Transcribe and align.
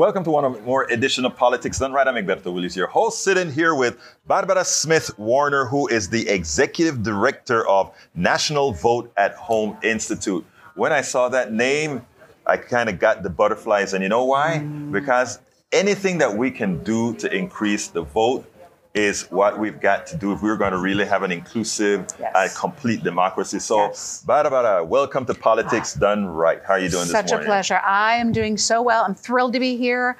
Welcome 0.00 0.24
to 0.24 0.30
one 0.30 0.46
of 0.46 0.64
more 0.64 0.84
edition 0.84 1.26
of 1.26 1.36
Politics 1.36 1.78
Done 1.78 1.92
Right. 1.92 2.08
I'm 2.08 2.14
Egberto 2.14 2.54
Willies, 2.54 2.74
your 2.74 2.86
host, 2.86 3.22
sitting 3.22 3.52
here 3.52 3.74
with 3.74 3.98
Barbara 4.26 4.64
Smith 4.64 5.10
Warner, 5.18 5.66
who 5.66 5.88
is 5.88 6.08
the 6.08 6.26
executive 6.26 7.02
director 7.02 7.68
of 7.68 7.94
National 8.14 8.72
Vote 8.72 9.12
at 9.18 9.34
Home 9.34 9.76
Institute. 9.82 10.42
When 10.74 10.90
I 10.90 11.02
saw 11.02 11.28
that 11.28 11.52
name, 11.52 12.06
I 12.46 12.56
kind 12.56 12.88
of 12.88 12.98
got 12.98 13.22
the 13.22 13.28
butterflies, 13.28 13.92
and 13.92 14.02
you 14.02 14.08
know 14.08 14.24
why? 14.24 14.62
Mm. 14.62 14.90
Because 14.90 15.38
anything 15.70 16.16
that 16.16 16.34
we 16.34 16.50
can 16.50 16.82
do 16.82 17.12
to 17.16 17.30
increase 17.30 17.88
the 17.88 18.00
vote 18.00 18.49
is 18.94 19.30
what 19.30 19.58
we've 19.58 19.80
got 19.80 20.06
to 20.08 20.16
do 20.16 20.32
if 20.32 20.42
we're 20.42 20.56
going 20.56 20.72
to 20.72 20.78
really 20.78 21.04
have 21.06 21.22
an 21.22 21.30
inclusive, 21.30 22.06
Yes. 22.18 22.32
uh, 22.34 22.48
complete 22.60 23.02
democracy. 23.04 23.58
So, 23.60 23.86
Yes. 23.86 24.22
Barbara, 24.26 24.84
welcome 24.84 25.24
to 25.26 25.34
Politics 25.34 25.94
Done 25.94 26.26
Right. 26.26 26.60
How 26.66 26.74
are 26.74 26.78
you 26.80 26.88
doing 26.88 27.02
this 27.04 27.12
Such 27.12 27.30
a 27.32 27.38
pleasure. 27.38 27.80
I 27.84 28.16
am 28.16 28.32
doing 28.32 28.56
so 28.56 28.82
well. 28.82 29.04
I'm 29.04 29.14
thrilled 29.14 29.52
to 29.52 29.60
be 29.60 29.76
here. 29.76 30.16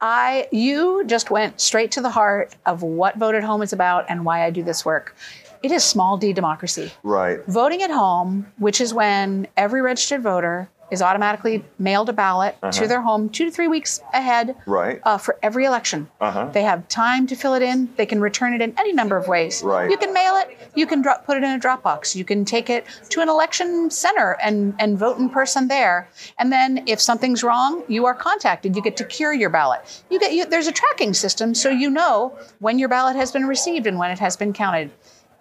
I 0.00 0.48
you 0.52 1.04
just 1.06 1.30
went 1.30 1.60
straight 1.60 1.90
to 1.92 2.00
the 2.00 2.10
heart 2.10 2.54
of 2.66 2.82
what 2.82 3.16
Vote 3.16 3.34
at 3.34 3.44
Home 3.44 3.62
is 3.62 3.72
about 3.72 4.04
and 4.08 4.24
why 4.24 4.44
I 4.44 4.50
do 4.50 4.62
this 4.62 4.84
work. 4.84 5.14
It 5.62 5.70
is 5.72 5.82
small 5.82 6.16
d 6.18 6.32
democracy. 6.34 6.92
Right. 7.02 7.44
Voting 7.46 7.82
at 7.82 7.90
home, 7.90 8.46
which 8.58 8.80
is 8.82 8.92
when 8.92 9.46
every 9.56 9.80
registered 9.80 10.22
voter 10.22 10.68
is 10.94 11.02
automatically 11.02 11.64
mailed 11.78 12.08
a 12.08 12.12
ballot 12.12 12.56
to 12.72 12.86
their 12.88 13.02
home 13.02 13.28
two 13.28 13.44
to 13.44 13.50
three 13.50 13.68
weeks 13.68 14.00
ahead 14.14 14.50
Uh-huh. 14.50 14.60
Right. 14.78 15.00
uh, 15.02 15.18
for 15.18 15.36
every 15.42 15.64
election. 15.66 16.08
Uh-huh. 16.20 16.48
They 16.52 16.62
have 16.62 16.88
time 16.88 17.26
to 17.26 17.34
fill 17.36 17.54
it 17.54 17.62
in. 17.62 17.88
They 17.96 18.06
can 18.06 18.20
return 18.20 18.54
it 18.54 18.60
in 18.62 18.72
any 18.78 18.92
number 18.92 19.16
of 19.16 19.28
ways. 19.28 19.62
Right. 19.62 19.90
You 19.90 19.98
can 19.98 20.12
mail 20.14 20.34
it. 20.36 20.56
You 20.74 20.86
can 20.86 21.02
drop, 21.02 21.26
put 21.26 21.36
it 21.36 21.42
in 21.44 21.50
a 21.50 21.58
Dropbox. 21.58 22.14
You 22.14 22.24
can 22.24 22.44
take 22.44 22.70
it 22.70 22.86
to 23.10 23.20
an 23.20 23.28
election 23.28 23.90
center 23.90 24.38
and, 24.42 24.74
and 24.78 24.96
vote 24.98 25.18
in 25.18 25.28
person 25.28 25.68
there. 25.68 26.08
And 26.38 26.50
then 26.52 26.84
if 26.86 27.00
something's 27.00 27.42
wrong, 27.42 27.82
you 27.88 28.06
are 28.06 28.14
contacted. 28.14 28.74
You 28.76 28.82
get 28.82 28.96
to 28.98 29.04
cure 29.04 29.32
your 29.34 29.50
ballot. 29.50 29.80
You 30.10 30.18
get 30.20 30.32
you, 30.32 30.46
there's 30.46 30.66
a 30.68 30.72
tracking 30.72 31.12
system 31.14 31.54
so 31.54 31.68
you 31.68 31.90
know 31.90 32.38
when 32.60 32.78
your 32.78 32.88
ballot 32.88 33.16
has 33.16 33.32
been 33.32 33.46
received 33.46 33.86
and 33.86 33.98
when 33.98 34.10
it 34.10 34.18
has 34.20 34.36
been 34.36 34.52
counted. 34.52 34.90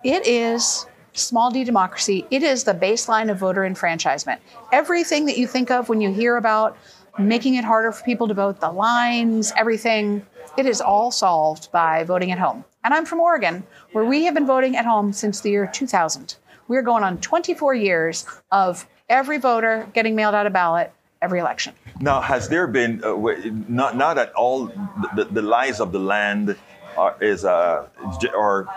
It 0.04 0.28
is 0.28 0.86
small 1.14 1.52
d 1.52 1.64
democracy. 1.64 2.26
It 2.32 2.44
is 2.44 2.64
the 2.64 2.74
baseline 2.74 3.30
of 3.30 3.38
voter 3.38 3.66
enfranchisement. 3.66 4.42
Everything 4.72 5.26
that 5.26 5.38
you 5.38 5.48
think 5.48 5.72
of 5.72 5.90
when 5.90 6.02
you 6.02 6.12
hear 6.12 6.38
about 6.38 6.78
making 7.20 7.56
it 7.56 7.64
harder 7.64 7.92
for 7.92 8.04
people 8.04 8.28
to 8.28 8.34
vote, 8.34 8.60
the 8.60 8.72
lines, 8.72 9.54
everything, 9.56 10.26
it 10.58 10.66
is 10.66 10.82
all 10.82 11.12
solved 11.12 11.72
by 11.72 12.04
voting 12.04 12.32
at 12.32 12.40
home. 12.40 12.66
And 12.84 12.94
I'm 12.94 13.06
from 13.06 13.20
Oregon, 13.20 13.64
where 13.92 14.06
we 14.06 14.26
have 14.26 14.34
been 14.34 14.48
voting 14.48 14.76
at 14.76 14.86
home 14.86 15.14
since 15.14 15.42
the 15.42 15.52
year 15.52 15.70
2000. 15.72 16.36
We're 16.68 16.82
going 16.82 17.04
on 17.04 17.20
24 17.20 17.76
years 17.76 18.26
of 18.52 18.88
every 19.10 19.38
voter 19.38 19.88
getting 19.94 20.16
mailed 20.16 20.36
out 20.36 20.48
a 20.48 20.50
ballot 20.50 20.92
every 21.24 21.40
election. 21.40 21.74
Now, 22.02 22.20
has 22.20 22.50
there 22.50 22.68
been, 22.68 23.02
uh, 23.02 23.16
w- 23.16 23.64
not, 23.70 24.18
at 24.18 24.34
all 24.34 24.68
the, 25.16 25.24
the 25.32 25.42
lies 25.42 25.80
of 25.80 25.94
the 25.94 26.00
land 26.00 26.58
are, 26.98 27.16
is, 27.22 27.46
uh, 27.46 27.88
are 28.36 28.68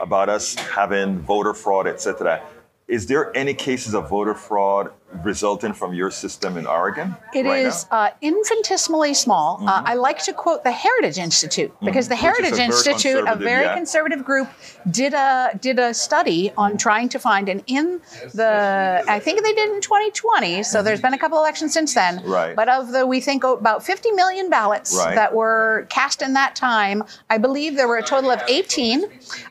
about 0.00 0.28
us 0.28 0.54
having 0.54 1.20
voter 1.20 1.54
fraud, 1.54 1.86
etc., 1.86 2.42
is 2.88 3.06
there 3.06 3.36
any 3.36 3.52
cases 3.52 3.94
of 3.94 4.08
voter 4.08 4.34
fraud 4.34 4.92
resulting 5.24 5.72
from 5.72 5.94
your 5.94 6.10
system 6.10 6.56
in 6.56 6.66
Oregon? 6.66 7.16
It 7.34 7.44
right 7.44 7.66
is 7.66 7.86
uh, 7.90 8.10
infinitesimally 8.20 9.14
small. 9.14 9.62
Uh, 9.66 9.82
I 9.84 9.94
like 9.94 10.18
to 10.24 10.32
quote 10.32 10.64
the 10.64 10.72
Heritage 10.72 11.18
Institute 11.18 11.72
because 11.84 12.08
the 12.08 12.16
Mm-hmm. 12.16 12.26
Which 12.26 12.46
is 12.46 12.58
a 12.58 12.58
Heritage 12.58 12.58
very 12.58 12.64
Institute, 12.66 13.24
a 13.28 13.36
very 13.36 13.64
yeah. 13.64 13.74
conservative 13.74 14.24
group, 14.24 14.48
did 14.90 15.14
a 15.14 15.50
did 15.60 15.78
a 15.78 15.92
study 15.92 16.52
on 16.56 16.76
trying 16.76 17.08
to 17.10 17.18
find 17.18 17.48
and 17.48 17.62
in 17.66 18.00
the 18.34 19.04
I 19.08 19.18
think 19.20 19.42
they 19.42 19.52
did 19.52 19.70
in 19.70 19.80
2020. 19.80 20.62
So 20.62 20.82
there's 20.82 21.00
been 21.00 21.14
a 21.14 21.18
couple 21.18 21.38
elections 21.38 21.72
since 21.72 21.94
then. 21.94 22.22
Right. 22.24 22.56
But 22.56 22.68
of 22.68 22.92
the 22.92 23.06
we 23.06 23.20
think 23.20 23.44
about 23.44 23.84
50 23.84 24.12
million 24.12 24.50
ballots 24.50 24.96
Right. 24.96 25.14
that 25.14 25.34
were 25.34 25.86
cast 25.90 26.22
in 26.22 26.32
that 26.34 26.56
time, 26.56 27.04
I 27.28 27.38
believe 27.38 27.76
there 27.76 27.88
were 27.88 27.98
a 27.98 28.02
total 28.02 28.30
of 28.30 28.40
18 28.48 29.04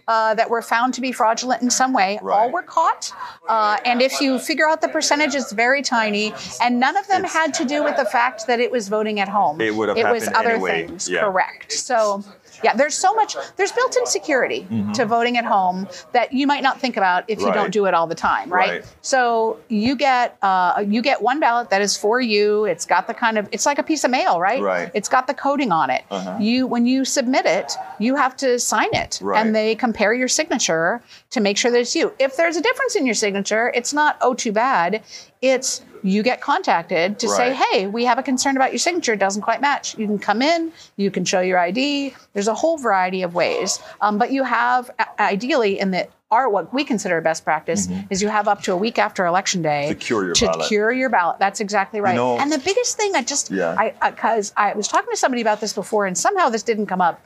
uh, 0.08 0.34
that 0.34 0.50
were 0.50 0.62
found 0.62 0.94
to 0.96 1.02
be 1.02 1.12
fraudulent 1.12 1.62
in 1.62 1.70
some 1.70 1.94
way. 1.94 2.20
Right. 2.22 2.36
All 2.36 2.52
were 2.52 2.64
caught. 2.64 3.12
Uh, 3.48 3.78
and 3.86 4.02
if 4.02 4.22
you 4.22 4.40
figure 4.40 4.68
out 4.68 4.82
the 4.82 4.88
percentage, 4.88 5.36
it's 5.46 5.54
very 5.54 5.82
tiny. 5.82 6.34
And 6.62 6.80
none 6.80 6.98
of 6.98 7.08
them 7.08 7.20
It's- 7.26 7.34
had 7.34 7.54
to 7.56 7.66
do 7.66 7.84
with 7.84 7.96
the 7.98 8.06
fact 8.06 8.48
that 8.48 8.60
it 8.60 8.72
was 8.72 8.88
voting 8.90 9.20
at 9.20 9.30
home. 9.30 9.62
It 9.62 9.74
would 9.76 9.90
have 9.90 9.98
It 9.98 10.08
was 10.12 10.28
other 10.30 10.52
anyway. 10.52 10.88
things. 10.88 11.08
Yeah. 11.10 11.22
Correct. 11.22 11.72
So. 11.72 12.24
Yeah, 12.64 12.74
there's 12.74 12.96
so 12.96 13.14
much. 13.14 13.36
There's 13.58 13.74
built-in 13.74 14.06
security 14.06 14.66
Mm-hmm. 14.72 14.94
to 14.94 15.06
voting 15.06 15.38
at 15.38 15.44
home 15.44 15.90
that 16.14 16.32
you 16.32 16.48
might 16.48 16.64
not 16.64 16.80
think 16.80 16.96
about 16.96 17.26
if 17.28 17.42
you 17.42 17.52
don't 17.52 17.70
do 17.70 17.86
it 17.86 17.94
all 17.94 18.08
the 18.08 18.16
time, 18.16 18.50
right? 18.52 18.70
Right. 18.70 18.86
So 19.02 19.58
you 19.68 19.94
get 19.98 20.38
uh, 20.42 20.82
you 20.88 21.02
get 21.02 21.22
one 21.22 21.42
ballot 21.42 21.70
that 21.72 21.82
is 21.82 21.98
for 21.98 22.22
you. 22.22 22.64
It's 22.64 22.86
got 22.86 23.08
the 23.08 23.14
kind 23.14 23.38
of 23.38 23.50
it's 23.52 23.66
like 23.66 23.78
a 23.78 23.84
piece 23.84 24.06
of 24.06 24.10
mail, 24.12 24.40
right? 24.40 24.62
Right. 24.62 24.90
It's 24.94 25.10
got 25.10 25.28
the 25.28 25.34
coding 25.34 25.74
on 25.74 25.90
it. 25.90 26.04
Uh-huh. 26.10 26.38
You 26.40 26.66
when 26.66 26.86
you 26.86 27.04
submit 27.04 27.46
it, 27.46 27.74
you 28.00 28.16
have 28.16 28.38
to 28.38 28.58
sign 28.58 28.90
it, 28.94 29.20
Right. 29.22 29.46
and 29.46 29.54
they 29.54 29.76
compare 29.76 30.14
your 30.14 30.30
signature 30.30 31.02
to 31.32 31.42
make 31.42 31.58
sure 31.58 31.72
that 31.72 31.80
it's 31.82 31.94
you. 31.94 32.14
If 32.20 32.38
there's 32.38 32.56
a 32.56 32.62
difference 32.62 32.96
in 32.96 33.06
your 33.06 33.16
signature, 33.16 33.70
it's 33.76 33.92
not 33.94 34.18
oh 34.22 34.34
too 34.34 34.54
bad. 34.54 35.04
It's 35.46 35.82
you 36.02 36.22
get 36.24 36.40
contacted 36.42 37.18
to 37.20 37.28
say, 37.30 37.54
hey, 37.54 37.88
we 37.88 38.06
have 38.06 38.20
a 38.20 38.24
concern 38.24 38.56
about 38.56 38.72
your 38.72 38.78
signature. 38.80 39.14
It 39.14 39.20
doesn't 39.20 39.42
quite 39.42 39.60
match. 39.60 39.98
You 39.98 40.06
can 40.06 40.20
come 40.20 40.42
in. 40.42 40.72
You 40.98 41.10
can 41.10 41.26
show 41.26 41.42
your 41.42 41.58
ID. 41.58 42.14
There's 42.34 42.48
a 42.48 42.54
whole 42.54 42.78
variety 42.78 43.22
of 43.24 43.34
ways, 43.34 43.80
um, 44.02 44.18
but 44.20 44.32
you 44.32 44.44
have 44.44 44.90
ideally 45.20 45.80
in 45.80 45.92
the 45.92 46.08
our 46.32 46.50
what 46.50 46.74
we 46.74 46.84
consider 46.84 47.22
best 47.22 47.44
practice 47.44 47.88
is 48.10 48.22
you 48.22 48.28
have 48.28 48.48
up 48.48 48.62
to 48.64 48.74
a 48.74 48.76
week 48.78 48.98
after 48.98 49.26
election 49.28 49.62
day 49.62 49.88
To 49.90 49.96
cure 49.96 50.26
your 50.26 50.34
to 50.34 50.46
ballot. 50.48 50.68
cure 50.68 50.92
your 50.92 51.10
ballot. 51.10 51.38
That's 51.40 51.60
exactly 51.60 52.02
right. 52.02 52.16
know- 52.16 52.38
and 52.40 52.52
the 52.52 52.58
biggest 52.58 52.98
thing 52.98 53.16
I 53.16 53.22
just 53.24 53.52
Yeah. 53.52 53.76
I 53.78 54.10
because 54.10 54.52
I, 54.58 54.74
was 54.74 54.88
talking 54.88 55.12
to 55.12 55.18
somebody 55.18 55.42
about 55.42 55.62
this 55.62 55.74
before 55.74 56.06
and 56.08 56.18
somehow 56.18 56.50
this 56.50 56.64
didn't 56.64 56.88
come 56.88 57.00
up. 57.02 57.24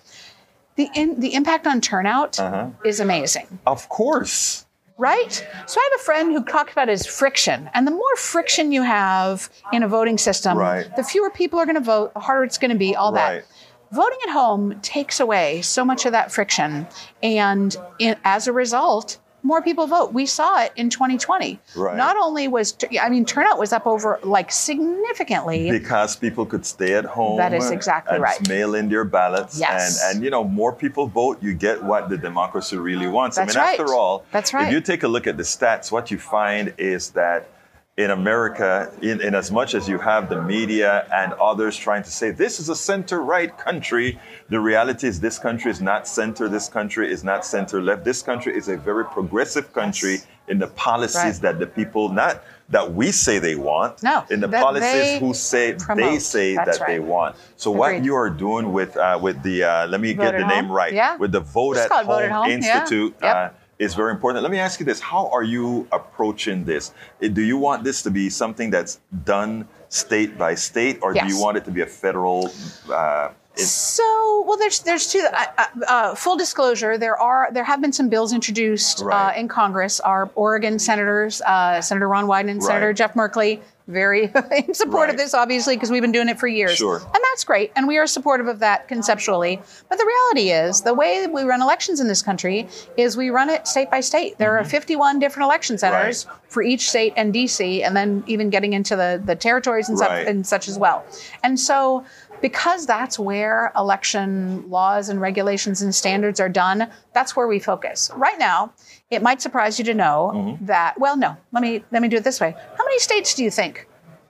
The 0.75 0.89
in, 0.95 1.19
the 1.19 1.33
impact 1.33 1.65
on 1.65 1.79
turnout 1.81 2.39
Uh-huh. 2.39 2.67
is 2.85 2.99
amazing 2.99 3.47
Of 3.65 3.87
course. 3.89 4.65
Right? 4.99 5.47
So 5.65 5.79
I 5.79 5.89
have 5.91 6.01
a 6.01 6.03
friend 6.03 6.31
who 6.33 6.43
talked 6.43 6.71
about 6.71 6.89
his 6.89 7.05
friction, 7.07 7.69
and 7.73 7.87
the 7.87 7.91
more 7.91 8.15
friction 8.17 8.71
you 8.71 8.83
have 8.83 9.49
in 9.73 9.81
a 9.81 9.87
voting 9.87 10.17
system, 10.17 10.57
Right. 10.57 10.93
the 10.95 11.03
fewer 11.03 11.29
people 11.31 11.57
are 11.57 11.65
going 11.65 11.75
to 11.75 11.81
vote, 11.81 12.13
the 12.13 12.19
harder 12.19 12.43
it's 12.43 12.57
going 12.57 12.71
to 12.71 12.77
be, 12.77 12.95
all 12.95 13.11
Right. 13.13 13.39
that. 13.39 13.45
Voting 13.91 14.19
at 14.27 14.33
home 14.33 14.79
takes 14.81 15.19
away 15.19 15.63
so 15.63 15.83
much 15.83 16.05
of 16.05 16.11
that 16.11 16.31
friction, 16.31 16.85
and 17.23 17.75
in, 17.97 18.17
as 18.23 18.45
a 18.45 18.53
result, 18.53 19.17
more 19.43 19.61
people 19.61 19.87
vote. 19.87 20.13
We 20.13 20.25
saw 20.25 20.61
it 20.63 20.71
in 20.75 20.89
2020. 20.89 21.59
Right. 21.75 21.95
Not 21.95 22.17
only 22.17 22.47
was, 22.47 22.75
I 22.99 23.09
mean, 23.09 23.25
turnout 23.25 23.59
was 23.59 23.73
up 23.73 23.87
over 23.87 24.19
like 24.23 24.51
significantly. 24.51 25.71
Because 25.71 26.15
people 26.15 26.45
could 26.45 26.65
stay 26.65 26.93
at 26.95 27.05
home. 27.05 27.37
That 27.37 27.53
is 27.53 27.71
exactly 27.71 28.19
right. 28.19 28.47
Mail 28.47 28.75
in 28.75 28.89
their 28.89 29.05
ballots. 29.05 29.59
Yes. 29.59 30.03
And, 30.03 30.15
and, 30.15 30.23
you 30.25 30.31
know, 30.31 30.43
more 30.43 30.73
people 30.73 31.07
vote, 31.07 31.41
you 31.41 31.53
get 31.53 31.83
what 31.83 32.09
the 32.09 32.17
democracy 32.17 32.77
really 32.77 33.07
wants. 33.07 33.37
That's 33.37 33.55
I 33.55 33.59
mean, 33.59 33.67
right. 33.67 33.79
after 33.79 33.93
all, 33.93 34.25
That's 34.31 34.53
right. 34.53 34.67
if 34.67 34.73
you 34.73 34.81
take 34.81 35.03
a 35.03 35.07
look 35.07 35.27
at 35.27 35.37
the 35.37 35.43
stats, 35.43 35.91
what 35.91 36.11
you 36.11 36.17
find 36.17 36.73
is 36.77 37.11
that 37.11 37.49
in 37.99 38.11
America, 38.11 38.89
in, 39.01 39.19
in 39.21 39.35
as 39.35 39.51
much 39.51 39.75
as 39.75 39.89
you 39.89 39.97
have 39.99 40.29
the 40.29 40.41
media 40.41 41.05
and 41.13 41.33
others 41.33 41.75
trying 41.75 42.01
to 42.01 42.09
say 42.09 42.31
this 42.31 42.57
is 42.61 42.69
a 42.69 42.75
center 42.75 43.21
right 43.21 43.51
country, 43.57 44.17
the 44.47 44.57
reality 44.71 45.05
is 45.05 45.19
this 45.19 45.37
country 45.37 45.69
is 45.69 45.81
not 45.81 46.07
center, 46.07 46.47
this 46.47 46.69
country 46.69 47.11
is 47.11 47.25
not 47.25 47.43
center 47.43 47.81
left. 47.81 48.05
This 48.05 48.21
country 48.21 48.55
is 48.55 48.69
a 48.69 48.77
very 48.77 49.03
progressive 49.03 49.73
country 49.73 50.13
Yes. 50.13 50.27
in 50.47 50.59
the 50.59 50.67
policies 50.67 51.17
Right. 51.23 51.41
that 51.41 51.59
the 51.59 51.67
people, 51.67 52.07
not 52.07 52.41
that 52.69 52.93
we 52.93 53.11
say 53.11 53.37
they 53.37 53.55
want, 53.55 54.01
No, 54.01 54.23
in 54.29 54.39
the 54.39 54.47
policies 54.47 55.19
who 55.19 55.33
say 55.33 55.75
they 55.95 56.19
say 56.19 56.55
That's 56.55 56.77
that 56.77 56.87
they 56.87 56.99
want. 57.01 57.35
So 57.57 57.69
what 57.69 58.01
you 58.05 58.15
are 58.15 58.29
doing 58.29 58.71
with 58.71 58.95
uh, 58.95 59.19
with 59.21 59.43
the 59.43 59.57
uh, 59.63 59.87
let 59.87 59.99
me 59.99 60.13
Vote 60.13 60.23
get 60.23 60.37
the 60.39 60.47
name 60.47 60.71
right 60.71 60.93
Yeah. 60.93 61.17
with 61.17 61.31
the 61.33 61.41
Vote 61.41 61.75
at 61.77 61.91
Home, 61.91 62.05
Vote 62.05 62.23
at 62.23 62.31
Home, 62.31 62.47
yeah. 62.47 62.55
Institute 62.55 63.13
Yep. 63.21 63.35
uh, 63.35 63.49
is 63.79 63.95
very 63.95 64.11
important. 64.11 64.43
Let 64.43 64.51
me 64.51 64.59
ask 64.59 64.79
you 64.79 64.85
this: 64.85 64.99
How 64.99 65.29
are 65.29 65.43
you 65.43 65.87
approaching 65.91 66.65
this? 66.65 66.91
Uh, 67.23 67.29
Do 67.29 67.41
you 67.41 67.57
want 67.57 67.83
this 67.83 68.03
to 68.03 68.11
be 68.11 68.29
something 68.29 68.69
that's 68.69 68.99
done 69.23 69.67
state 69.87 70.37
by 70.37 70.53
state, 70.55 70.99
or 71.01 71.13
do 71.13 71.25
you 71.25 71.39
want 71.41 71.57
it 71.57 71.65
to 71.65 71.71
be 71.71 71.81
a 71.81 71.87
federal? 71.87 72.51
Uh, 72.91 73.29
So, 73.55 74.43
well, 74.47 74.57
there's 74.57 74.79
there's 74.87 75.11
two. 75.11 75.19
Uh, 75.19 75.45
uh, 75.57 75.65
uh, 75.87 76.15
full 76.15 76.37
disclosure: 76.37 76.97
there 76.97 77.17
are 77.17 77.49
there 77.51 77.63
have 77.63 77.81
been 77.81 77.91
some 77.91 78.07
bills 78.07 78.31
introduced 78.31 79.01
Right. 79.01 79.35
uh, 79.35 79.39
in 79.39 79.47
Congress. 79.47 79.99
Our 79.99 80.29
Oregon 80.35 80.77
senators, 80.79 81.41
uh, 81.41 81.81
Senator 81.81 82.07
Ron 82.07 82.25
Wyden 82.27 82.49
and 82.51 82.63
Senator 82.63 82.93
Jeff 82.93 83.15
Merkley, 83.15 83.59
very 83.89 84.31
in 84.67 84.73
support 84.73 85.07
Right. 85.07 85.09
of 85.11 85.17
this, 85.17 85.33
obviously, 85.33 85.75
because 85.75 85.89
we've 85.91 86.01
been 86.01 86.11
doing 86.11 86.29
it 86.29 86.39
for 86.39 86.47
years. 86.47 86.75
Sure. 86.77 86.97
And 86.97 87.23
that's 87.31 87.43
great, 87.43 87.71
and 87.75 87.87
we 87.87 87.97
are 87.97 88.07
supportive 88.07 88.47
of 88.47 88.59
that 88.59 88.87
conceptually. 88.87 89.59
But 89.89 89.97
the 89.97 90.05
reality 90.05 90.51
is, 90.51 90.81
the 90.81 90.93
way 90.93 91.21
that 91.21 91.33
we 91.33 91.43
run 91.43 91.61
elections 91.61 91.99
in 91.99 92.07
this 92.07 92.21
country 92.21 92.67
is 92.97 93.17
we 93.17 93.29
run 93.29 93.49
it 93.49 93.67
state 93.67 93.89
by 93.91 93.99
state. 94.01 94.37
There 94.37 94.57
are 94.57 94.63
51 94.63 95.19
different 95.19 95.45
election 95.45 95.77
centers 95.77 96.23
Mm-hmm. 96.23 96.29
Right. 96.29 96.39
for 96.49 96.63
each 96.63 96.89
state 96.89 97.13
and 97.17 97.33
DC, 97.33 97.83
and 97.83 97.95
then 97.95 98.23
even 98.27 98.49
getting 98.49 98.73
into 98.73 98.95
the 98.95 99.21
the 99.23 99.35
territories 99.35 99.89
and, 99.89 99.97
such, 99.97 100.27
and 100.27 100.45
such 100.47 100.67
as 100.67 100.77
well. 100.79 101.03
And 101.43 101.59
so 101.59 102.05
because 102.41 102.85
that's 102.85 103.17
where 103.19 103.71
election 103.75 104.69
laws 104.69 105.09
and 105.09 105.19
regulations 105.21 105.81
and 105.81 105.93
standards 105.93 106.39
are 106.39 106.49
done, 106.49 106.89
that's 107.13 107.35
where 107.35 107.47
we 107.47 107.59
focus. 107.59 108.09
Right 108.15 108.37
now, 108.39 108.73
it 109.09 109.21
might 109.21 109.41
surprise 109.41 109.77
you 109.79 109.85
to 109.85 109.93
know 109.93 110.31
Mm-hmm. 110.33 110.65
that 110.65 110.99
well, 110.99 111.17
no, 111.17 111.35
let 111.51 111.61
me 111.61 111.83
let 111.91 112.01
me 112.01 112.07
do 112.07 112.17
it 112.17 112.23
this 112.23 112.39
way. 112.39 112.51
How 112.77 112.83
many 112.85 112.99
states 112.99 113.33
do 113.35 113.43
you 113.43 113.51
think 113.51 113.87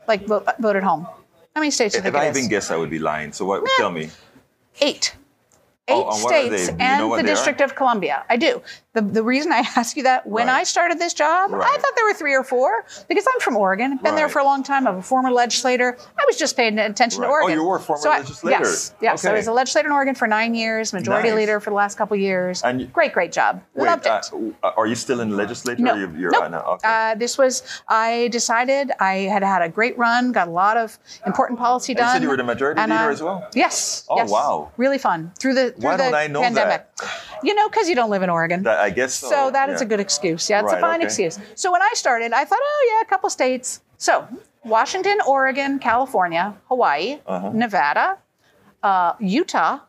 like 0.08 0.26
vote, 0.26 0.48
vote 0.60 0.76
at 0.76 0.84
home? 0.84 1.04
How 1.56 1.62
many 1.62 1.72
states 1.72 1.94
do 1.94 1.98
you 1.98 2.08
If 2.08 2.14
think 2.14 2.16
I 2.24 2.28
it 2.28 2.32
is? 2.32 2.38
even 2.38 2.50
guess, 2.50 2.72
I 2.72 2.78
would 2.78 2.90
be 2.90 3.00
lying. 3.00 3.34
So 3.34 3.46
what? 3.46 3.64
Tell 3.78 3.92
me. 3.92 4.10
Eight. 4.82 5.16
Eight 5.90 5.94
Oh, 5.94 6.10
and 6.14 6.24
what 6.24 6.34
are 6.36 6.50
they? 6.50 6.58
states 6.58 6.68
Do 6.68 6.72
you 6.74 6.78
know 6.78 7.14
and 7.14 7.20
the 7.20 7.24
they 7.24 7.32
are? 7.32 7.36
District 7.36 7.62
of 7.62 7.76
Columbia. 7.76 8.24
I 8.30 8.38
do. 8.38 8.62
The, 8.94 9.02
the 9.02 9.24
reason 9.24 9.52
I 9.52 9.60
ask 9.76 9.96
you 9.98 10.04
that, 10.04 10.26
when 10.26 10.48
Right. 10.48 10.62
I 10.62 10.64
started 10.64 10.98
this 11.00 11.14
job, 11.14 11.52
I 11.54 11.78
thought 11.78 11.92
there 11.96 12.06
were 12.06 12.14
three 12.14 12.34
or 12.36 12.44
four 12.44 12.86
because 13.08 13.26
I'm 13.32 13.40
from 13.40 13.56
Oregon. 13.58 13.98
Been 13.98 14.16
there 14.16 14.30
for 14.30 14.40
a 14.40 14.44
long 14.44 14.64
time. 14.64 14.88
I'm 14.88 14.98
a 14.98 15.02
former 15.02 15.32
legislator. 15.32 15.98
I 16.18 16.24
was 16.28 16.38
just 16.38 16.56
paying 16.56 16.78
attention 16.80 17.22
Right. 17.22 17.28
to 17.28 17.32
Oh, 17.32 17.34
Oregon. 17.34 17.60
you 17.60 17.64
were 17.66 17.78
a 17.78 17.80
former 17.80 18.02
So 18.02 18.12
I- 18.12 18.20
legislator. 18.20 18.60
Yes. 18.64 18.94
Yes. 19.02 19.26
I 19.26 19.34
was 19.34 19.48
a 19.48 19.52
legislator 19.54 19.88
in 19.90 19.94
Oregon 19.94 20.16
for 20.16 20.28
nine 20.28 20.56
years, 20.56 20.94
majority 20.94 21.30
Nice. 21.30 21.38
leader 21.38 21.60
for 21.60 21.70
the 21.70 21.76
last 21.76 21.98
couple 21.98 22.18
years. 22.18 22.62
And 22.64 22.82
you- 22.82 22.88
great, 22.88 23.14
great 23.14 23.32
job. 23.32 23.62
Wait, 23.76 23.86
Loved 23.88 24.06
it. 24.06 24.12
uh, 24.64 24.72
are 24.78 24.88
you 24.88 24.96
still 24.96 25.20
in 25.22 25.30
the 25.30 25.36
legislature? 25.36 25.82
No, 25.82 25.96
you- 25.96 26.08
nope. 26.08 26.44
uh, 26.44 26.48
no, 26.48 26.60
okay. 26.60 26.88
Uh, 26.88 27.16
this 27.16 27.38
was 27.38 27.62
I 27.88 28.28
decided 28.32 28.92
I 29.00 29.14
had 29.34 29.44
had 29.44 29.62
a 29.62 29.70
great 29.70 29.98
run, 29.98 30.32
got 30.32 30.48
a 30.48 30.52
lot 30.52 30.78
of 30.78 30.98
important 31.26 31.60
policy 31.60 31.94
And 31.94 32.00
you 32.00 32.04
done. 32.06 32.14
said 32.14 32.22
you 32.24 32.30
were 32.30 32.38
the 32.38 32.44
majority 32.44 32.82
and, 32.82 32.92
leader 32.92 33.04
uh, 33.10 33.12
as 33.12 33.22
well? 33.22 33.48
Yes. 33.54 34.06
Oh, 34.10 34.18
yes. 34.18 34.30
wow. 34.30 34.72
Really 34.78 34.98
fun 34.98 35.32
through 35.40 35.54
the 35.54 35.74
Why 35.82 35.98
don't 35.98 36.14
I 36.14 36.28
know 36.28 36.42
pandemic. 36.42 36.88
You 37.44 37.54
know, 37.56 37.70
because 37.70 37.88
you 37.90 37.96
don't 37.96 38.10
live 38.10 38.22
in 38.24 38.30
Oregon. 38.30 38.64
That- 38.64 38.80
I 38.80 38.90
guess 38.90 39.14
so. 39.16 39.30
So 39.30 39.52
that 39.52 39.70
is 39.70 39.80
yeah. 39.82 39.86
a 39.86 39.90
good 39.90 40.00
excuse. 40.00 40.50
Yeah, 40.50 40.60
it's 40.62 40.72
Right, 40.72 40.78
a 40.78 40.82
fine 40.82 41.00
okay. 41.00 41.06
excuse. 41.06 41.40
So 41.56 41.72
when 41.72 41.82
I 41.82 41.92
started, 41.96 42.34
I 42.34 42.44
thought, 42.46 42.60
oh 42.62 42.88
yeah, 42.94 43.02
a 43.02 43.10
couple 43.10 43.30
states. 43.30 43.82
So 43.98 44.28
Washington, 44.64 45.18
Oregon, 45.26 45.80
California, 45.80 46.54
Hawaii, 46.68 47.20
Uh-huh. 47.26 47.52
Nevada, 47.54 48.18
uh, 48.84 49.14
Utah, 49.20 49.80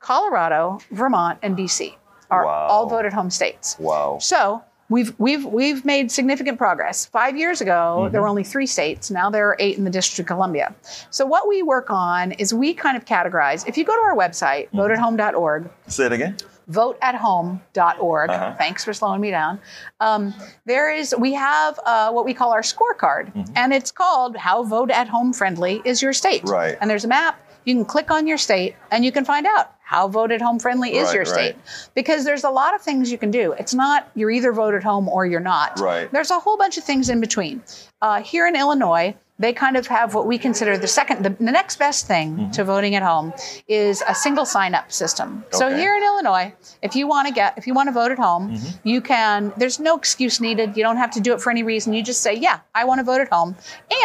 Colorado, 0.00 0.78
Vermont, 0.90 1.38
and 1.42 1.56
DC 1.56 1.96
are 2.30 2.44
Wow. 2.46 2.66
all 2.70 2.86
voted 2.86 3.12
home 3.12 3.30
states. 3.30 3.76
Wow. 3.78 4.18
So 4.20 4.62
we've 4.88 5.14
we've 5.18 5.44
we've 5.44 5.84
made 5.84 6.10
significant 6.10 6.58
progress. 6.58 7.06
Five 7.06 7.36
years 7.36 7.60
ago, 7.60 7.72
Mm-hmm. 8.02 8.12
there 8.12 8.20
were 8.22 8.28
only 8.28 8.44
three 8.44 8.66
states. 8.66 9.10
Now 9.10 9.30
there 9.30 9.48
are 9.48 9.56
eight 9.58 9.78
in 9.78 9.84
the 9.84 9.90
District 9.90 10.18
of 10.20 10.26
Columbia. 10.26 10.74
So 11.10 11.24
what 11.26 11.48
we 11.48 11.62
work 11.62 11.90
on 11.90 12.32
is 12.32 12.52
we 12.54 12.74
kind 12.74 12.96
of 12.96 13.04
categorize. 13.04 13.66
If 13.68 13.76
you 13.78 13.84
go 13.84 13.94
to 13.94 14.02
our 14.02 14.16
website, 14.16 14.68
Mm-hmm. 14.70 14.80
voteathome.org, 14.80 15.70
Say 15.88 16.06
it 16.06 16.12
again. 16.12 16.36
voteathome.org. 16.70 18.30
Uh-huh. 18.30 18.54
Thanks 18.56 18.84
for 18.84 18.92
slowing 18.92 19.20
me 19.20 19.30
down. 19.30 19.60
Um, 20.00 20.34
there 20.64 20.90
is, 20.92 21.14
we 21.18 21.34
have 21.34 21.78
uh, 21.84 22.10
what 22.10 22.24
we 22.24 22.34
call 22.34 22.52
our 22.52 22.62
scorecard, 22.62 23.32
Mm-hmm. 23.34 23.52
and 23.56 23.72
it's 23.72 23.90
called 23.90 24.36
How 24.36 24.62
Vote 24.62 24.90
at 24.90 25.08
Home 25.08 25.32
Friendly 25.32 25.82
is 25.84 26.00
Your 26.02 26.12
State. 26.12 26.42
Right. 26.44 26.76
And 26.80 26.88
there's 26.90 27.04
a 27.04 27.08
map. 27.08 27.40
You 27.64 27.74
can 27.74 27.84
click 27.84 28.10
on 28.10 28.26
your 28.26 28.36
state, 28.38 28.76
and 28.90 29.04
you 29.04 29.12
can 29.12 29.24
find 29.24 29.46
out 29.46 29.73
how 29.84 30.08
voted 30.08 30.40
home 30.40 30.58
friendly 30.58 30.96
is 30.96 31.06
Right, 31.08 31.14
your 31.14 31.24
state. 31.26 31.54
right. 31.56 31.88
Because 31.94 32.24
there's 32.24 32.44
a 32.44 32.50
lot 32.50 32.74
of 32.74 32.80
things 32.80 33.12
you 33.12 33.18
can 33.18 33.30
do. 33.30 33.52
It's 33.52 33.74
not 33.74 34.10
you're 34.14 34.30
either 34.30 34.52
voted 34.52 34.82
home 34.82 35.08
or 35.08 35.26
you're 35.26 35.40
not. 35.40 35.78
Right. 35.78 36.10
There's 36.10 36.30
a 36.30 36.38
whole 36.38 36.56
bunch 36.56 36.78
of 36.78 36.84
things 36.84 37.08
in 37.10 37.20
between. 37.20 37.62
Uh, 38.00 38.22
here 38.22 38.46
in 38.46 38.56
Illinois, 38.56 39.14
they 39.38 39.52
kind 39.52 39.76
of 39.76 39.86
have 39.88 40.14
what 40.14 40.26
we 40.26 40.38
consider 40.38 40.78
the 40.78 40.86
second, 40.86 41.24
the, 41.24 41.30
the 41.30 41.50
next 41.52 41.76
best 41.78 42.06
thing 42.06 42.36
Mm-hmm. 42.36 42.50
to 42.52 42.64
voting 42.64 42.94
at 42.94 43.02
home 43.02 43.32
is 43.68 44.02
a 44.08 44.14
single 44.14 44.46
sign 44.46 44.74
up 44.74 44.90
system. 44.92 45.44
So 45.50 45.74
here 45.76 45.96
in 45.96 46.02
Illinois, 46.04 46.54
if 46.82 46.94
you 46.96 47.06
want 47.08 47.26
to 47.28 47.34
get, 47.34 47.58
if 47.58 47.66
you 47.66 47.74
want 47.74 47.88
to 47.88 47.92
vote 47.92 48.10
at 48.12 48.18
home, 48.18 48.52
Mm-hmm. 48.52 48.88
you 48.88 49.00
can, 49.00 49.52
there's 49.56 49.78
no 49.80 49.96
excuse 49.96 50.40
needed. 50.40 50.76
You 50.76 50.82
don't 50.84 50.96
have 50.98 51.10
to 51.12 51.20
do 51.20 51.34
it 51.34 51.40
for 51.40 51.50
any 51.50 51.62
reason. 51.62 51.92
You 51.92 52.02
just 52.02 52.20
say, 52.22 52.34
yeah, 52.34 52.60
I 52.74 52.84
want 52.84 53.00
to 53.00 53.04
vote 53.04 53.20
at 53.20 53.28
home. 53.28 53.56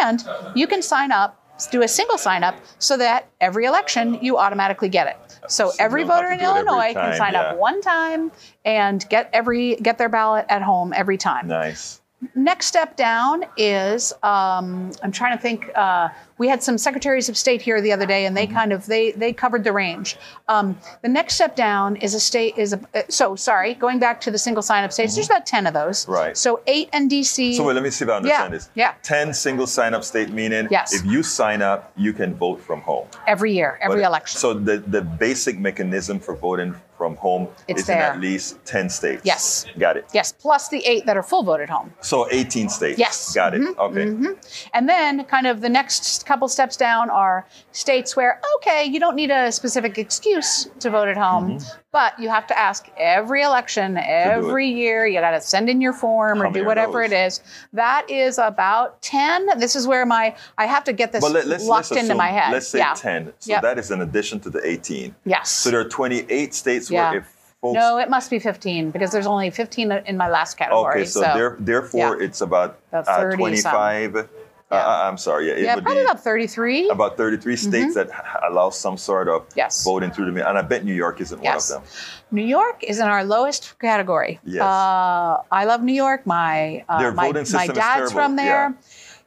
And 0.02 0.22
you 0.54 0.66
can 0.66 0.82
sign 0.82 1.10
up, 1.12 1.36
do 1.70 1.82
a 1.82 1.88
single 1.88 2.18
sign 2.18 2.42
up 2.42 2.56
so 2.78 2.96
that 2.96 3.28
every 3.40 3.66
election 3.66 4.18
you 4.22 4.36
automatically 4.36 4.88
get 4.88 5.06
it. 5.06 5.29
So 5.48 5.72
every 5.78 6.04
voter 6.04 6.30
in 6.32 6.38
do 6.38 6.44
it 6.44 6.48
every 6.48 6.60
Illinois 6.60 6.92
time, 6.92 7.10
can 7.10 7.16
sign 7.16 7.32
yeah. 7.32 7.42
up 7.42 7.58
one 7.58 7.80
time 7.80 8.32
and 8.64 9.06
get 9.08 9.30
every 9.32 9.76
get 9.76 9.98
their 9.98 10.08
ballot 10.08 10.46
at 10.48 10.62
home 10.62 10.92
every 10.94 11.18
time. 11.18 11.48
Nice. 11.48 12.00
Next 12.34 12.66
step 12.66 12.96
down 12.96 13.44
is 13.56 14.12
um, 14.22 14.92
I'm 15.02 15.12
trying 15.12 15.36
to 15.36 15.42
think. 15.42 15.70
Uh, 15.74 16.08
we 16.40 16.48
had 16.48 16.62
some 16.62 16.78
secretaries 16.78 17.28
of 17.28 17.36
state 17.36 17.60
here 17.60 17.80
the 17.82 17.92
other 17.92 18.06
day, 18.06 18.24
and 18.26 18.34
they 18.36 18.46
Mm-hmm. 18.46 18.54
kind 18.60 18.72
of 18.72 18.86
they 18.86 19.12
they 19.12 19.32
covered 19.32 19.62
the 19.62 19.72
range. 19.72 20.16
Um, 20.48 20.66
the 21.02 21.08
next 21.08 21.34
step 21.34 21.54
down 21.54 21.96
is 21.96 22.14
a 22.14 22.20
state 22.20 22.54
is 22.56 22.72
a 22.72 22.80
uh, 22.94 23.02
so 23.10 23.36
sorry. 23.36 23.74
Going 23.74 23.98
back 23.98 24.20
to 24.22 24.30
the 24.30 24.38
single 24.38 24.62
sign 24.62 24.82
up 24.82 24.92
states, 24.92 25.14
there's 25.14 25.28
about 25.28 25.44
ten 25.44 25.66
of 25.66 25.74
those. 25.74 25.98
Mm-hmm. 26.04 26.12
Right. 26.12 26.36
So 26.36 26.60
eight 26.66 26.88
in 26.94 27.08
DC. 27.10 27.56
So 27.56 27.64
wait, 27.64 27.74
let 27.74 27.82
me 27.82 27.90
see 27.90 28.04
if 28.06 28.10
I 28.10 28.16
understand 28.16 28.52
Yeah, 28.52 28.58
this. 28.58 28.70
yeah. 28.74 28.94
10 29.02 29.34
single 29.34 29.66
sign 29.66 29.92
up 29.94 30.02
state 30.02 30.30
meaning 30.30 30.66
Yes. 30.70 30.94
if 30.94 31.04
you 31.04 31.22
sign 31.22 31.60
up, 31.60 31.92
you 31.96 32.12
can 32.14 32.34
vote 32.34 32.58
from 32.68 32.80
home. 32.80 33.06
every 33.26 33.52
year, 33.52 33.78
every 33.82 34.00
But- 34.00 34.06
election. 34.12 34.38
So 34.40 34.54
the, 34.54 34.78
the 34.78 35.02
basic 35.02 35.58
mechanism 35.58 36.18
for 36.20 36.34
voting 36.34 36.74
from 36.96 37.16
home 37.16 37.48
It's 37.68 37.82
is 37.82 37.88
in 37.88 37.96
at 37.98 38.20
least 38.20 38.62
10 38.66 38.88
states. 38.90 39.22
Yes. 39.24 39.64
Got 39.78 39.96
it. 39.96 40.04
yes, 40.12 40.32
plus 40.32 40.68
the 40.68 40.80
eight 40.86 41.06
that 41.06 41.16
are 41.16 41.22
full 41.22 41.42
voted 41.42 41.70
home. 41.70 41.92
So 42.02 42.28
18 42.30 42.68
states. 42.68 42.98
Yes. 42.98 43.32
Got 43.34 43.54
it. 43.54 43.62
Mhm, 43.62 43.78
Okay. 43.86 44.38
And 44.74 44.86
then, 44.88 45.24
kind 45.24 45.46
of, 45.46 45.60
the 45.62 45.68
next 45.70 46.26
couple 46.30 46.48
steps 46.48 46.76
down 46.76 47.10
are 47.10 47.44
states 47.72 48.14
where, 48.14 48.40
okay, 48.56 48.84
you 48.84 49.00
don't 49.00 49.16
need 49.16 49.32
a 49.32 49.50
specific 49.50 49.98
excuse 49.98 50.68
to 50.78 50.88
vote 50.88 51.08
at 51.08 51.16
home, 51.16 51.58
but 51.90 52.16
you 52.20 52.28
have 52.28 52.46
to 52.46 52.56
ask 52.56 52.88
every 52.96 53.42
election, 53.42 53.96
every 53.96 54.68
year. 54.68 55.08
You 55.08 55.18
got 55.18 55.32
to 55.32 55.40
send 55.40 55.68
in 55.68 55.80
your 55.80 55.92
form 55.92 56.38
How 56.38 56.44
or 56.44 56.52
do 56.52 56.64
whatever 56.64 57.02
it 57.02 57.12
is. 57.12 57.40
That 57.72 58.08
is 58.08 58.38
about 58.38 59.02
10. 59.02 59.58
This 59.58 59.74
is 59.74 59.88
where 59.88 60.06
my, 60.06 60.36
I 60.56 60.66
have 60.66 60.84
to 60.84 60.92
get 60.92 61.10
this 61.10 61.24
let, 61.24 61.48
let's, 61.48 61.66
locked 61.66 61.90
let's 61.90 62.02
into 62.02 62.12
assume, 62.12 62.18
my 62.18 62.28
head. 62.28 62.52
let's 62.52 62.68
say 62.68 62.78
yeah. 62.78 62.94
10. 62.94 63.32
So 63.40 63.50
Yep. 63.50 63.62
that 63.62 63.78
is 63.80 63.90
in 63.90 64.00
addition 64.02 64.38
to 64.40 64.50
the 64.50 64.64
18. 64.64 65.12
Yes. 65.24 65.50
So 65.50 65.72
there 65.72 65.80
are 65.80 65.88
28 65.88 66.54
states 66.54 66.88
Yeah. 66.92 67.10
where 67.10 67.18
if 67.18 67.26
folks. 67.60 67.74
no, 67.74 67.98
it 67.98 68.08
must 68.08 68.30
be 68.30 68.38
15 68.38 68.92
because 68.92 69.10
there's 69.10 69.26
only 69.26 69.50
15 69.50 69.90
in 70.06 70.16
my 70.16 70.28
last 70.28 70.56
category. 70.56 71.00
okay, 71.00 71.04
so, 71.06 71.22
there, 71.22 71.56
therefore 71.58 72.20
yeah. 72.20 72.26
it's 72.26 72.40
about, 72.40 72.78
uh, 72.92 73.32
25. 73.32 74.14
Uh, 74.14 74.22
Yeah. 74.70 74.86
uh, 74.86 75.08
I'm 75.08 75.18
sorry. 75.18 75.48
Yeah, 75.48 75.56
yeah, 75.56 75.74
probably 75.80 76.02
about 76.02 76.20
33. 76.22 76.90
about 76.90 77.16
33 77.16 77.56
states 77.56 77.94
that 77.94 78.08
allow 78.48 78.70
some 78.70 78.96
sort 78.96 79.28
of 79.28 79.44
Yes. 79.56 79.82
voting 79.84 80.10
through 80.12 80.26
the 80.26 80.32
mail. 80.32 80.46
And 80.46 80.56
I 80.58 80.62
bet 80.62 80.84
New 80.84 80.94
York 80.94 81.20
isn't 81.20 81.42
Yes. 81.42 81.70
one 81.70 81.78
of 81.80 81.84
them. 81.84 81.92
New 82.30 82.44
York 82.46 82.84
is 82.84 82.98
in 83.00 83.06
our 83.06 83.24
lowest 83.24 83.78
category. 83.80 84.38
Yes. 84.44 84.62
Uh, 84.62 85.42
I 85.50 85.64
love 85.64 85.82
New 85.82 85.92
York. 85.94 86.24
My 86.24 86.84
uh, 86.88 86.98
Their 87.00 87.12
voting 87.12 87.34
my 87.34 87.42
system 87.44 87.60
is 87.72 87.76
dad's 87.76 87.96
terrible, 87.96 88.12
from 88.12 88.36
there. 88.36 88.46
yeah. 88.70 88.72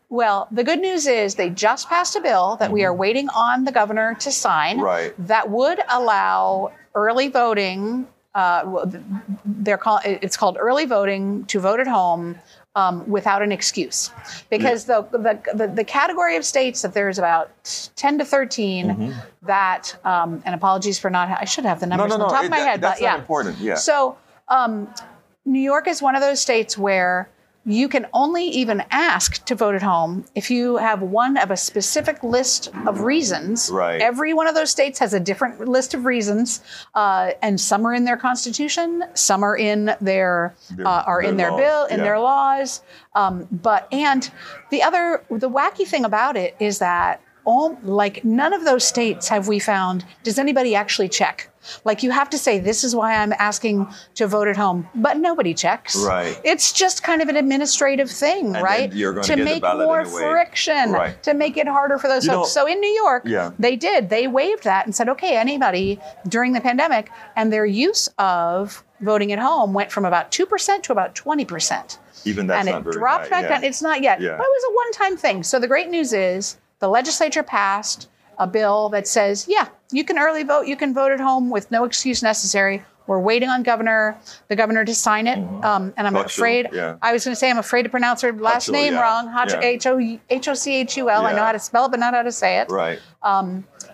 Well, 0.09 0.47
the 0.51 0.63
good 0.63 0.79
news 0.79 1.07
is 1.07 1.35
they 1.35 1.49
just 1.49 1.89
passed 1.89 2.15
a 2.15 2.21
bill 2.21 2.55
that 2.61 2.71
we 2.71 2.85
are 2.85 2.93
waiting 2.93 3.27
on 3.29 3.65
the 3.65 3.71
governor 3.71 4.13
to 4.19 4.31
sign. 4.31 4.75
Mm-hmm. 4.77 4.85
Right. 4.85 5.13
That 5.27 5.49
would 5.49 5.79
allow 5.89 6.71
early 6.95 7.27
voting. 7.29 8.07
Uh, 8.35 8.85
they're 9.43 9.77
call, 9.77 9.99
it's 10.05 10.37
called 10.37 10.57
early 10.59 10.85
voting 10.85 11.45
to 11.45 11.59
vote 11.59 11.79
at 11.79 11.87
home 11.87 12.37
um, 12.75 13.07
without 13.07 13.41
an 13.43 13.51
excuse, 13.51 14.09
because 14.49 14.85
the, 14.85 15.03
the, 15.11 15.39
the 15.53 15.67
the 15.67 15.83
category 15.83 16.35
of 16.35 16.43
states 16.43 16.81
that 16.81 16.93
there's 16.93 17.19
about 17.19 17.51
ten 17.95 18.17
to 18.17 18.25
13 18.25 19.13
that 19.43 19.95
um, 20.05 20.41
and 20.45 20.55
apologies 20.55 20.97
for 20.97 21.09
not 21.11 21.29
I 21.29 21.45
should 21.45 21.65
have 21.65 21.79
the 21.79 21.85
Mm-hmm. 21.85 21.97
No, 21.97 22.03
numbers 22.07 22.17
no, 22.17 22.25
on 22.25 22.29
no. 22.31 22.33
top 22.35 22.43
it- 22.43 22.45
of 22.45 22.51
my 22.51 22.57
that- 22.59 22.67
head, 22.67 22.81
that's 22.81 22.99
but 22.99 23.03
yeah. 23.03 23.15
important. 23.17 23.57
Yeah. 23.59 23.75
So, 23.75 24.17
um, 24.47 24.91
New 25.45 25.59
York 25.59 25.87
is 25.87 26.01
one 26.01 26.15
of 26.15 26.21
those 26.21 26.39
states 26.39 26.77
where 26.77 27.29
you 27.65 27.87
can 27.87 28.07
only 28.13 28.45
even 28.45 28.83
ask 28.91 29.45
to 29.45 29.55
vote 29.55 29.73
at 29.73 29.81
home 29.81 30.25
if 30.35 30.51
you 30.51 30.77
have 30.77 31.01
one 31.01 31.37
of 31.37 31.49
a 31.49 31.55
specific 31.57 32.21
list 32.21 32.69
of 32.85 33.01
reasons. 33.01 33.69
Right. 33.71 34.01
Every 34.01 34.33
one 34.33 34.47
of 34.47 34.55
those 34.55 34.69
states 34.69 34.99
has 34.99 35.13
a 35.13 35.19
different 35.19 35.59
list 35.67 35.93
of 35.93 36.05
reasons, 36.05 36.61
uh, 36.93 37.31
and 37.41 37.59
some 37.59 37.85
are 37.87 37.93
in 37.93 38.03
their 38.03 38.17
constitution, 38.17 39.03
some 39.13 39.43
are 39.43 39.55
in 39.55 39.95
their, 40.01 40.53
Their- 40.75 40.87
uh, 40.87 41.03
are 41.03 41.21
in 41.21 41.37
their 41.37 41.51
their 41.51 41.51
laws, 41.51 41.61
bill, 41.61 41.85
in 41.85 41.97
yeah. 41.97 42.03
their 42.03 42.19
laws. 42.19 42.81
Um, 43.15 43.47
but 43.51 43.87
and 43.93 44.29
the 44.69 44.83
other, 44.83 45.23
the 45.29 45.49
wacky 45.49 45.87
thing 45.87 46.03
about 46.03 46.35
it 46.35 46.55
is 46.59 46.79
that 46.79 47.21
all 47.45 47.77
like 47.83 48.23
none 48.23 48.53
of 48.53 48.63
those 48.65 48.85
states 48.85 49.27
have 49.29 49.47
we 49.47 49.59
found. 49.59 50.05
Does 50.23 50.39
anybody 50.39 50.75
actually 50.75 51.09
check? 51.09 51.49
Like 51.85 52.03
you 52.03 52.11
have 52.11 52.29
to 52.31 52.37
say, 52.37 52.59
this 52.59 52.83
is 52.83 52.93
why 52.93 53.15
I'm 53.15 53.31
asking 53.33 53.87
to 54.15 54.27
vote 54.27 54.49
at 54.49 54.57
home, 54.57 54.87
but 54.95 55.15
nobody 55.17 55.53
checks. 55.53 55.95
Right. 55.95 56.37
It's 56.43 56.73
just 56.73 57.03
kind 57.03 57.21
of 57.21 57.29
an 57.29 57.37
administrative 57.37 58.11
thing, 58.11 58.51
then 58.51 58.61
right? 58.63 58.91
you're 58.93 59.13
gonna 59.13 59.27
to 59.27 59.35
get 59.37 59.45
make 59.45 59.61
ballot 59.61 59.87
more 59.87 60.01
anyway. 60.01 60.21
friction, 60.21 60.91
Right. 60.91 61.23
to 61.23 61.33
make 61.33 61.55
it 61.55 61.67
harder 61.67 61.97
for 61.97 62.09
those 62.09 62.25
You 62.25 62.33
folks. 62.33 62.53
know- 62.53 62.63
so 62.63 62.67
in 62.67 62.81
New 62.81 62.91
York, 62.91 63.23
Yeah. 63.25 63.51
they 63.57 63.77
did. 63.77 64.09
They 64.09 64.27
waived 64.27 64.65
that 64.65 64.85
and 64.85 64.93
said, 64.93 65.07
okay, 65.07 65.37
anybody 65.37 66.01
during 66.27 66.51
the 66.51 66.59
pandemic, 66.61 67.09
and 67.37 67.51
their 67.53 67.65
use 67.65 68.09
of 68.19 68.83
voting 68.99 69.31
at 69.31 69.39
home 69.39 69.71
went 69.73 69.89
from 69.89 70.03
about 70.03 70.31
2% 70.31 70.83
to 70.83 70.91
about 70.91 71.15
20% 71.15 71.97
Even 72.25 72.47
that's 72.47 72.59
and 72.67 72.69
not 72.73 72.81
it 72.81 72.83
very 72.83 72.93
dropped 72.97 73.23
high, 73.25 73.29
back 73.29 73.43
yeah. 73.43 73.49
down. 73.49 73.63
It's 73.63 73.81
not 73.81 74.01
yet, 74.01 74.19
Yeah. 74.19 74.31
but 74.37 74.43
it 74.43 74.49
was 74.49 74.63
a 74.69 74.73
one-time 74.75 75.17
thing. 75.17 75.43
So 75.43 75.59
the 75.59 75.67
great 75.67 75.89
news 75.89 76.11
is 76.13 76.57
the 76.83 76.89
legislature 76.89 77.43
passed 77.43 78.09
a 78.37 78.45
bill 78.45 78.89
that 78.89 79.07
says, 79.07 79.45
yeah, 79.47 79.69
you 79.93 80.03
can 80.03 80.19
early 80.19 80.43
vote, 80.43 80.67
you 80.67 80.75
can 80.75 80.93
vote 80.93 81.13
at 81.13 81.19
home 81.21 81.49
with 81.49 81.71
no 81.71 81.85
excuse 81.85 82.21
necessary. 82.21 82.83
We're 83.07 83.21
waiting 83.21 83.47
on 83.47 83.63
governor, 83.63 84.17
the 84.49 84.57
governor 84.57 84.83
to 84.83 84.93
sign 84.93 85.27
it, 85.27 85.37
um, 85.63 85.93
and 85.95 86.05
I'm 86.05 86.13
Hochul, 86.13 86.25
afraid. 86.25 86.67
yeah. 86.73 86.97
I 87.01 87.13
was 87.13 87.23
going 87.23 87.31
to 87.31 87.39
say 87.39 87.49
I'm 87.49 87.57
afraid 87.57 87.83
to 87.83 87.89
pronounce 87.89 88.21
her 88.21 88.33
last 88.33 88.67
Hochul, 88.67 88.73
name 88.73 88.93
yeah, 88.95 89.01
wrong. 89.01 89.33
H 89.63 89.87
O 89.87 89.97
H 90.29 90.47
O 90.49 90.53
C 90.53 90.75
H 90.75 90.97
U 90.97 91.09
L. 91.09 91.25
I 91.25 91.31
know 91.31 91.43
how 91.43 91.53
to 91.53 91.59
spell 91.59 91.85
it, 91.85 91.91
but 91.91 92.01
not 92.01 92.13
how 92.13 92.23
to 92.23 92.33
say 92.33 92.59
it. 92.59 92.69
Right. 92.69 92.99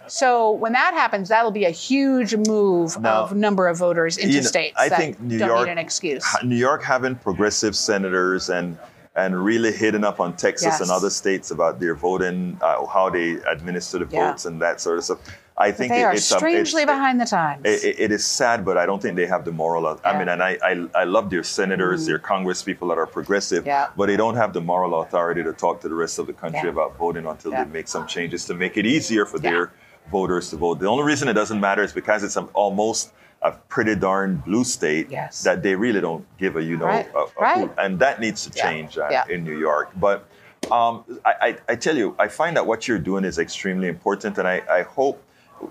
So 0.07 0.51
when 0.53 0.71
that 0.73 0.95
happens, 0.95 1.29
that'll 1.29 1.51
be 1.51 1.65
a 1.65 1.69
huge 1.69 2.35
move 2.35 2.99
Now, 2.99 3.21
of 3.21 3.35
number 3.35 3.67
of 3.67 3.77
voters 3.77 4.17
into 4.17 4.33
you 4.33 4.41
know, 4.41 4.47
states 4.47 4.75
I 4.79 4.89
that 4.89 4.97
think 4.97 5.19
New 5.21 5.37
don't 5.37 5.49
York, 5.49 5.65
need 5.67 5.73
an 5.73 5.77
excuse. 5.77 6.25
New 6.43 6.55
York 6.55 6.81
having 6.81 7.13
progressive 7.13 7.75
senators 7.75 8.49
and 8.49 8.79
and 9.15 9.43
really 9.43 9.71
hitting 9.71 10.03
up 10.03 10.19
on 10.19 10.35
Texas 10.35 10.65
Yes. 10.67 10.81
and 10.81 10.91
other 10.91 11.09
states 11.09 11.51
about 11.51 11.79
their 11.79 11.95
voting, 11.95 12.57
uh, 12.61 12.85
how 12.85 13.09
they 13.09 13.37
administer 13.49 13.99
the 13.99 14.07
Yeah. 14.09 14.31
votes 14.31 14.45
and 14.45 14.61
that 14.61 14.79
sort 14.79 14.97
of 14.99 15.03
stuff. 15.03 15.19
I 15.57 15.71
think 15.73 15.91
they 15.91 16.01
it- 16.01 16.05
are 16.05 16.13
it's, 16.13 16.23
strangely 16.23 16.83
it's- 16.83 16.95
behind 16.97 17.19
the 17.19 17.25
times. 17.25 17.61
it, 17.65 17.99
it- 17.99 18.11
is 18.13 18.25
sad, 18.25 18.63
but 18.63 18.77
I 18.77 18.85
don't 18.85 19.01
think 19.01 19.17
they 19.17 19.25
have 19.25 19.43
the 19.43 19.51
moral. 19.51 19.85
I 19.87 19.89
Yeah. 19.91 19.95
Mm-hmm. 20.11 20.19
mean, 20.19 20.29
and 20.29 20.41
I, 20.43 20.57
I, 20.63 21.01
I 21.01 21.03
love 21.03 21.29
their 21.29 21.43
senators, 21.43 22.05
their 22.05 22.19
Congress 22.19 22.63
people 22.63 22.87
that 22.89 22.97
are 22.97 23.07
progressive, 23.07 23.65
Yeah. 23.65 23.87
but 23.97 24.05
they 24.05 24.15
don't 24.15 24.35
have 24.37 24.53
the 24.53 24.61
moral 24.61 25.01
authority 25.01 25.43
to 25.43 25.51
talk 25.51 25.81
to 25.81 25.89
the 25.89 25.95
rest 25.95 26.17
of 26.17 26.27
the 26.27 26.33
country 26.33 26.61
Yeah. 26.63 26.69
about 26.69 26.95
voting 26.97 27.25
until 27.25 27.51
they 27.51 27.65
make 27.65 27.89
some 27.89 28.07
changes 28.07 28.45
to 28.45 28.53
make 28.53 28.77
it 28.77 28.85
easier 28.85 29.25
for 29.25 29.37
their 29.39 29.71
voters 30.09 30.49
to 30.51 30.57
vote. 30.57 30.79
The 30.79 30.87
only 30.87 31.03
reason 31.03 31.27
it 31.27 31.33
doesn't 31.33 31.59
matter 31.59 31.83
is 31.83 31.93
because 31.93 32.23
it's 32.23 32.35
a, 32.37 32.43
almost 32.53 33.13
a 33.41 33.51
pretty 33.69 33.95
darn 33.95 34.37
blue 34.45 34.63
state 34.63 35.07
Yes. 35.09 35.43
that 35.43 35.63
they 35.63 35.75
really 35.75 36.01
don't 36.01 36.25
give 36.37 36.57
a 36.57 36.63
you 36.63 36.77
know 36.77 36.85
Right. 36.85 37.09
a, 37.15 37.19
a 37.19 37.27
Right. 37.39 37.69
and 37.77 37.99
that 37.99 38.19
needs 38.19 38.45
to 38.47 38.51
Yeah. 38.55 38.63
change 38.63 38.97
uh, 38.97 39.07
Yeah. 39.11 39.23
in 39.29 39.43
New 39.43 39.57
York. 39.57 39.91
But 39.95 40.25
um, 40.71 41.03
I, 41.25 41.33
I, 41.47 41.57
I 41.69 41.75
tell 41.75 41.95
you, 41.95 42.15
I 42.19 42.27
find 42.27 42.57
that 42.57 42.65
what 42.65 42.87
you're 42.87 42.99
doing 42.99 43.23
is 43.23 43.39
extremely 43.39 43.87
important, 43.87 44.37
and 44.37 44.45
I, 44.47 44.61
I 44.69 44.81
hope 44.83 45.23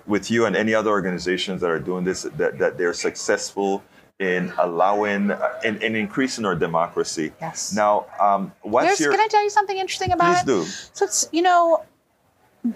with 0.07 0.30
you 0.30 0.47
and 0.47 0.57
any 0.57 0.75
other 0.75 0.90
organizations 0.90 1.61
that 1.61 1.71
are 1.71 1.78
doing 1.78 2.04
this 2.04 2.23
that, 2.37 2.59
that 2.59 2.78
they're 2.78 2.95
successful 2.95 3.83
in 4.18 4.52
allowing 4.59 5.30
uh, 5.30 5.61
in, 5.62 5.80
in 5.83 5.95
increasing 5.95 6.45
our 6.45 6.54
democracy. 6.57 7.33
Yes. 7.40 7.73
Now, 7.75 8.07
um, 8.18 8.52
what's 8.62 8.87
There's, 8.87 9.00
your 9.00 9.11
can 9.12 9.21
I 9.21 9.28
tell 9.28 9.42
you 9.45 9.50
something 9.50 9.76
interesting 9.78 10.12
about 10.12 10.28
Please 10.35 10.42
it? 10.42 10.47
do. 10.47 10.64
So 10.95 11.04
it's 11.04 11.28
you 11.33 11.42
know, 11.42 11.85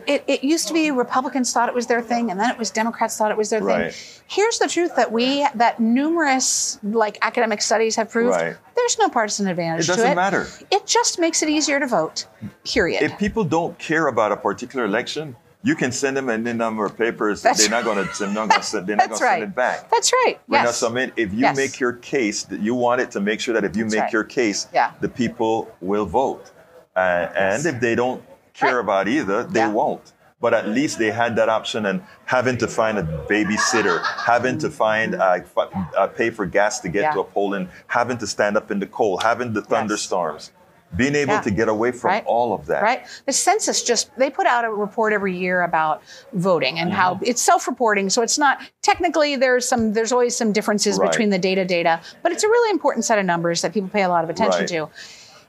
it, 0.06 0.24
it 0.26 0.44
used 0.44 0.68
to 0.68 0.74
be 0.74 0.90
Republicans 0.90 1.52
thought 1.52 1.68
it 1.68 1.74
was 1.74 1.86
their 1.86 2.00
thing, 2.02 2.30
and 2.30 2.38
then 2.38 2.50
it 2.50 2.58
was 2.58 2.70
Democrats 2.70 3.16
thought 3.16 3.30
it 3.30 3.36
was 3.36 3.50
their 3.50 3.62
Right. 3.62 3.92
thing. 3.92 4.22
Here's 4.28 4.58
the 4.58 4.68
truth 4.68 4.94
that 4.96 5.10
we 5.12 5.46
that 5.54 5.80
numerous 5.80 6.78
like 6.82 7.18
academic 7.22 7.60
studies 7.62 7.96
have 7.96 8.10
proved. 8.10 8.30
Right. 8.30 8.56
There's 8.76 8.98
no 8.98 9.08
partisan 9.08 9.46
advantage 9.48 9.84
It 9.88 9.92
to 9.92 9.96
doesn't 9.96 10.12
it. 10.12 10.14
matter. 10.16 10.46
It 10.70 10.86
just 10.86 11.18
makes 11.18 11.42
it 11.42 11.48
easier 11.48 11.78
to 11.80 11.86
vote. 11.86 12.26
Period. 12.64 13.02
if 13.02 13.18
people 13.18 13.44
don't 13.44 13.78
care 13.78 14.06
about 14.08 14.32
a 14.32 14.36
particular 14.36 14.84
election, 14.84 15.36
you 15.64 15.76
can 15.76 15.92
send 15.92 16.16
them 16.16 16.28
any 16.28 16.52
number 16.52 16.84
of 16.84 16.96
papers. 16.98 17.40
That's 17.42 17.60
they're 17.60 17.70
not 17.70 17.84
going 17.84 18.04
to. 18.06 18.18
They're 18.18 18.28
not 18.28 18.48
going 18.48 18.60
to 18.60 18.66
send. 18.66 18.86
They're 18.86 18.96
not 18.96 19.08
That's 19.10 19.20
going 19.20 19.28
to 19.28 19.32
right. 19.34 19.40
send 19.42 19.52
it 19.52 19.54
back. 19.56 19.90
That's 19.90 20.12
right. 20.12 20.40
Now, 20.48 20.64
Yes. 20.64 20.82
mean, 20.90 21.12
if 21.16 21.32
you 21.32 21.38
Yes. 21.40 21.56
make 21.56 21.78
your 21.78 21.92
case, 21.92 22.42
that 22.44 22.60
you 22.60 22.74
want 22.74 23.00
it 23.00 23.10
to 23.12 23.20
make 23.20 23.38
sure 23.40 23.54
that 23.54 23.62
if 23.64 23.76
you 23.76 23.84
That's 23.84 23.94
make 23.94 24.02
right. 24.04 24.12
your 24.12 24.24
case, 24.24 24.66
Yeah. 24.72 24.90
the 25.00 25.08
people 25.08 25.70
will 25.80 26.06
vote. 26.06 26.50
Uh, 26.96 27.28
and 27.36 27.64
if 27.64 27.80
they 27.80 27.94
don't 27.94 28.22
care 28.54 28.76
Right. 28.76 28.80
about 28.84 29.08
either, 29.08 29.44
they 29.44 29.60
Yeah. 29.60 29.68
won't. 29.68 30.12
But 30.40 30.54
at 30.54 30.66
least 30.68 30.98
they 30.98 31.12
had 31.12 31.36
that 31.36 31.48
option, 31.48 31.86
and 31.86 32.02
having 32.24 32.58
to 32.58 32.66
find 32.66 32.98
a 32.98 33.04
babysitter, 33.30 34.02
having 34.26 34.58
to 34.58 34.70
find 34.70 35.14
uh, 35.14 35.38
f- 35.56 35.68
uh, 35.96 36.06
pay 36.08 36.30
for 36.30 36.46
gas 36.46 36.80
to 36.80 36.88
get 36.88 37.02
Yeah. 37.02 37.12
to 37.12 37.20
a 37.20 37.24
polling, 37.24 37.68
having 37.86 38.18
to 38.18 38.26
stand 38.26 38.56
up 38.56 38.70
in 38.72 38.80
the 38.80 38.86
cold, 38.86 39.22
having 39.22 39.52
the 39.52 39.62
thunderstorms, 39.62 40.50
being 40.96 41.14
able 41.14 41.34
Yeah. 41.34 41.40
to 41.42 41.50
get 41.52 41.68
away 41.68 41.92
from 41.92 42.10
Right. 42.10 42.24
all 42.26 42.52
of 42.52 42.66
that. 42.66 42.82
Right. 42.82 43.04
The 43.24 43.32
census 43.32 43.82
just 43.84 44.10
they 44.18 44.30
put 44.30 44.46
out 44.48 44.64
a 44.64 44.70
report 44.70 45.12
every 45.12 45.34
year 45.36 45.62
about 45.62 46.02
voting 46.32 46.78
and 46.80 46.92
how 46.92 47.14
Mm-hmm. 47.14 47.24
it's 47.26 47.40
self-reporting. 47.40 48.10
So 48.10 48.20
it's 48.20 48.36
not 48.36 48.58
technically 48.82 49.36
there's 49.36 49.66
some 49.66 49.92
there's 49.92 50.10
always 50.12 50.36
some 50.36 50.52
differences 50.52 50.98
Right. 50.98 51.08
between 51.10 51.30
the 51.30 51.38
data 51.38 51.64
data, 51.64 52.00
but 52.22 52.32
it's 52.32 52.42
a 52.42 52.48
really 52.48 52.70
important 52.70 53.04
set 53.04 53.18
of 53.18 53.24
numbers 53.24 53.62
that 53.62 53.72
people 53.72 53.88
pay 53.90 54.02
a 54.02 54.08
lot 54.08 54.24
of 54.24 54.28
attention 54.30 54.62
Right. 54.62 54.68
to. 54.68 54.88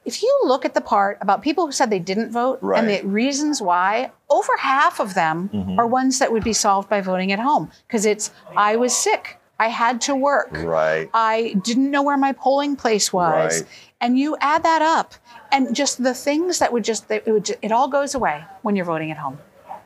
If 0.06 0.22
you 0.22 0.40
look 0.44 0.66
at 0.66 0.74
the 0.74 0.82
part 0.82 1.18
about 1.22 1.42
people 1.42 1.66
who 1.66 1.72
said 1.72 1.90
they 1.90 2.00
didn't 2.00 2.32
vote 2.32 2.62
and 2.62 2.90
the 2.90 3.02
reasons 3.08 3.62
why, 3.62 4.12
over 4.30 4.52
half 4.60 5.00
of 5.00 5.14
them 5.14 5.50
Mm-hmm. 5.54 5.80
are 5.80 5.88
ones 5.88 6.20
that 6.20 6.32
would 6.32 6.44
be 6.44 6.54
solved 6.54 6.90
by 6.90 7.00
voting 7.02 7.32
at 7.32 7.40
home 7.40 7.72
because 7.88 8.06
it's 8.06 8.32
I 8.56 8.76
was 8.76 8.96
sick, 8.96 9.40
I 9.60 9.68
had 9.68 10.02
to 10.02 10.16
work, 10.16 10.50
Right. 10.52 11.10
I 11.14 11.56
didn't 11.64 11.90
know 11.92 12.02
where 12.04 12.18
my 12.18 12.34
polling 12.34 12.76
place 12.76 13.14
was. 13.14 13.62
Right. 13.62 13.70
And 14.02 14.20
you 14.20 14.36
add 14.42 14.64
that 14.64 14.82
up, 14.82 15.14
and 15.54 15.74
just 15.74 16.04
the 16.04 16.14
things 16.14 16.60
that 16.60 16.74
would 16.74 16.84
just, 16.84 17.10
it, 17.10 17.26
would 17.26 17.50
it 17.62 17.72
all 17.72 17.88
goes 17.88 18.14
away 18.16 18.44
when 18.64 18.76
you're 18.76 18.84
voting 18.86 19.12
at 19.12 19.18
home. 19.18 19.38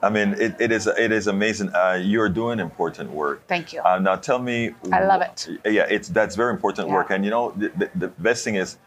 I 0.01 0.09
mean, 0.09 0.33
it, 0.39 0.55
it 0.59 0.71
is 0.71 0.87
it 0.87 1.11
is 1.11 1.27
amazing. 1.27 1.69
Uh, 1.75 1.99
you're 2.01 2.29
doing 2.29 2.59
important 2.59 3.11
work. 3.11 3.45
Thank 3.47 3.73
you. 3.73 3.81
Uh, 3.81 3.99
now 3.99 4.15
tell 4.15 4.39
me. 4.39 4.73
I 4.91 5.03
love 5.05 5.21
it. 5.21 5.47
Yeah, 5.65 5.85
it's 5.89 6.07
that's 6.09 6.35
very 6.35 6.51
important 6.53 6.87
Yeah. 6.87 6.93
work. 6.95 7.09
And 7.11 7.23
you 7.25 7.31
know, 7.31 7.51
the, 7.57 7.89
the 7.95 8.07
best 8.07 8.43
thing 8.43 8.55
is, 8.55 8.77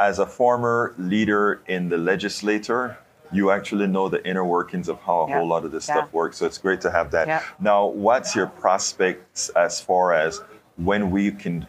as 0.00 0.18
a 0.18 0.26
former 0.26 0.94
leader 0.98 1.60
in 1.68 1.90
the 1.90 1.98
legislature, 1.98 2.96
you 3.30 3.50
actually 3.52 3.86
know 3.86 4.08
the 4.08 4.26
inner 4.26 4.44
workings 4.44 4.88
of 4.88 4.98
how 5.02 5.20
a 5.20 5.28
Yeah. 5.28 5.36
whole 5.38 5.46
lot 5.46 5.64
of 5.64 5.70
this 5.70 5.86
Yeah. 5.86 5.94
stuff 5.96 6.12
works. 6.12 6.38
So 6.38 6.46
it's 6.46 6.58
great 6.58 6.80
to 6.80 6.90
have 6.90 7.10
that. 7.12 7.28
Yeah. 7.28 7.42
Now, 7.60 7.84
what's 7.86 8.34
your 8.34 8.46
prospects 8.46 9.50
as 9.50 9.80
far 9.80 10.12
as 10.14 10.40
when 10.76 11.10
we 11.10 11.30
can 11.30 11.68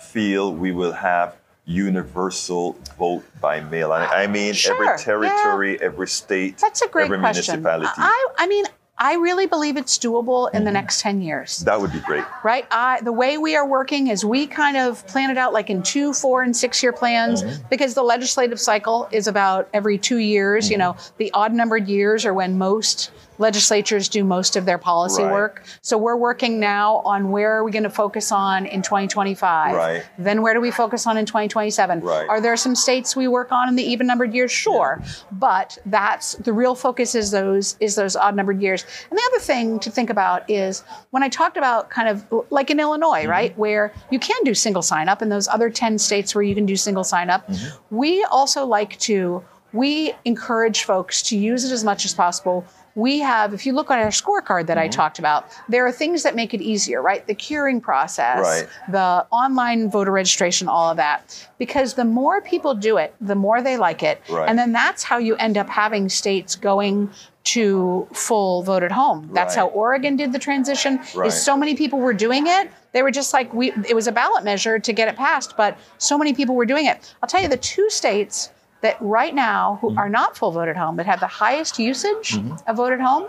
feel 0.00 0.52
we 0.52 0.72
will 0.72 0.92
have 0.92 1.36
universal 1.64 2.76
vote 2.98 3.24
by 3.40 3.60
mail? 3.60 3.92
I, 3.92 4.26
mean, 4.26 4.54
Sure, 4.54 4.74
every 4.74 4.98
territory, 4.98 5.80
every 5.80 6.08
state, 6.08 6.58
That's 6.58 6.82
a 6.82 6.88
great 6.88 7.04
every 7.04 7.20
question. 7.20 7.62
municipality. 7.62 7.92
I, 7.96 8.26
I 8.38 8.46
mean, 8.48 8.64
I 9.00 9.14
really 9.14 9.46
believe 9.46 9.76
it's 9.76 9.96
doable 9.98 10.46
Mm-hmm. 10.48 10.56
in 10.56 10.64
the 10.64 10.70
next 10.72 11.00
10 11.02 11.22
years. 11.22 11.58
that 11.60 11.80
would 11.80 11.92
be 11.92 12.00
great. 12.00 12.24
right? 12.42 12.66
I, 12.70 13.00
the 13.02 13.12
way 13.12 13.38
we 13.38 13.54
are 13.56 13.66
working 13.66 14.08
is 14.08 14.24
we 14.24 14.46
kind 14.46 14.76
of 14.76 15.06
plan 15.06 15.30
it 15.30 15.38
out 15.38 15.52
like 15.52 15.70
in 15.70 15.82
two, 15.82 16.12
four, 16.12 16.42
and 16.42 16.56
six 16.56 16.82
year 16.82 16.92
plans 16.92 17.42
Mm-hmm. 17.42 17.68
because 17.70 17.94
the 17.94 18.02
legislative 18.02 18.58
cycle 18.60 19.08
is 19.12 19.26
about 19.28 19.68
every 19.72 19.98
two 19.98 20.18
years. 20.18 20.68
You 20.70 20.76
Mm-hmm. 20.78 20.80
know, 20.80 20.96
the 21.18 21.30
odd 21.32 21.52
numbered 21.54 21.88
years 21.88 22.24
are 22.26 22.34
when 22.34 22.58
most 22.58 23.10
legislatures 23.38 24.08
do 24.08 24.24
most 24.24 24.56
of 24.56 24.64
their 24.64 24.78
policy 24.78 25.22
Right. 25.22 25.32
work. 25.32 25.62
So 25.80 25.96
we're 25.96 26.16
working 26.16 26.58
now 26.60 26.96
on 27.04 27.30
where 27.30 27.52
are 27.52 27.64
we 27.64 27.70
going 27.70 27.84
to 27.84 27.90
focus 27.90 28.32
on 28.32 28.66
in 28.66 28.82
2025? 28.82 29.74
Right. 29.74 30.02
Then 30.18 30.42
where 30.42 30.54
do 30.54 30.60
we 30.60 30.70
focus 30.70 31.06
on 31.06 31.16
in 31.16 31.24
2027? 31.26 32.00
Right. 32.00 32.28
Are 32.28 32.40
there 32.40 32.56
some 32.56 32.74
states 32.74 33.14
we 33.16 33.28
work 33.28 33.52
on 33.52 33.68
in 33.68 33.76
the 33.76 33.82
even 33.82 34.06
numbered 34.06 34.34
years? 34.34 34.50
Sure. 34.50 35.00
But 35.32 35.78
that's 35.86 36.34
the 36.36 36.52
real 36.52 36.74
focus 36.74 37.14
is 37.14 37.30
those 37.30 37.76
is 37.80 37.94
those 37.94 38.16
odd 38.16 38.34
numbered 38.36 38.60
years. 38.60 38.84
And 39.10 39.18
the 39.18 39.22
other 39.32 39.40
thing 39.40 39.78
to 39.80 39.90
think 39.90 40.10
about 40.10 40.48
is 40.50 40.82
when 41.10 41.22
I 41.22 41.28
talked 41.28 41.56
about 41.56 41.90
kind 41.90 42.08
of 42.08 42.24
like 42.50 42.70
in 42.70 42.80
Illinois, 42.80 43.08
Mm-hmm. 43.22 43.30
right, 43.30 43.58
where 43.58 43.92
you 44.10 44.18
can 44.18 44.36
do 44.44 44.54
single 44.54 44.82
sign 44.82 45.08
up 45.08 45.22
in 45.22 45.28
those 45.28 45.48
other 45.48 45.70
10 45.70 45.98
states 45.98 46.34
where 46.34 46.42
you 46.42 46.54
can 46.54 46.66
do 46.66 46.76
single 46.76 47.04
sign 47.04 47.30
up, 47.30 47.46
Mm-hmm. 47.48 47.96
we 47.96 48.24
also 48.24 48.66
like 48.66 48.98
to 49.00 49.42
we 49.72 50.12
encourage 50.24 50.84
folks 50.84 51.20
to 51.22 51.36
use 51.36 51.62
it 51.64 51.72
as 51.72 51.84
much 51.84 52.04
as 52.06 52.14
possible. 52.14 52.64
We 52.98 53.20
have, 53.20 53.54
if 53.54 53.64
you 53.64 53.72
look 53.74 53.90
on 53.92 53.98
our 54.00 54.08
scorecard 54.08 54.66
that 54.66 54.76
Mm-hmm. 54.76 54.84
I 54.84 54.88
talked 54.88 55.18
about, 55.20 55.46
there 55.68 55.86
are 55.86 55.92
things 55.92 56.24
that 56.24 56.34
make 56.34 56.52
it 56.52 56.60
easier, 56.60 57.00
right? 57.00 57.24
The 57.26 57.34
curing 57.34 57.80
process, 57.80 58.40
Right. 58.40 58.66
the 58.90 59.24
online 59.30 59.88
voter 59.88 60.10
registration, 60.10 60.68
all 60.68 60.90
of 60.90 60.96
that. 60.96 61.48
Because 61.58 61.94
the 61.94 62.04
more 62.04 62.40
people 62.40 62.74
do 62.74 62.96
it, 62.96 63.14
the 63.20 63.36
more 63.36 63.62
they 63.62 63.76
like 63.76 64.02
it. 64.02 64.20
Right. 64.28 64.48
And 64.48 64.58
then 64.58 64.72
that's 64.72 65.04
how 65.04 65.18
you 65.18 65.36
end 65.36 65.56
up 65.56 65.68
having 65.68 66.08
states 66.08 66.56
going 66.56 67.10
to 67.44 68.06
full 68.12 68.62
vote 68.64 68.82
at 68.82 68.90
home. 68.92 69.30
That's 69.32 69.56
Right. 69.56 69.62
how 69.62 69.68
Oregon 69.68 70.16
did 70.16 70.32
the 70.32 70.38
transition. 70.40 71.00
Right. 71.14 71.28
Is 71.28 71.40
so 71.40 71.56
many 71.56 71.74
people 71.76 72.00
were 72.00 72.12
doing 72.12 72.46
it. 72.48 72.68
They 72.92 73.02
were 73.02 73.12
just 73.12 73.32
like 73.32 73.54
we 73.54 73.70
it 73.88 73.94
was 73.94 74.06
a 74.08 74.12
ballot 74.12 74.42
measure 74.44 74.78
to 74.80 74.92
get 74.92 75.06
it 75.08 75.16
passed, 75.16 75.56
but 75.56 75.78
so 75.98 76.18
many 76.18 76.32
people 76.34 76.54
were 76.56 76.66
doing 76.66 76.86
it. 76.86 77.14
I'll 77.22 77.28
tell 77.28 77.40
you 77.40 77.48
the 77.48 77.56
two 77.56 77.88
states 77.90 78.50
that 78.80 78.96
right 79.00 79.34
now 79.34 79.78
who 79.80 79.88
Mm-hmm. 79.90 79.98
are 79.98 80.08
not 80.08 80.36
full 80.36 80.50
vote 80.52 80.68
at 80.68 80.76
home 80.76 80.96
that 80.96 81.06
have 81.06 81.20
the 81.20 81.26
highest 81.26 81.78
usage 81.78 82.38
of 82.66 82.76
vote 82.76 82.92
at 82.92 83.00
home, 83.00 83.26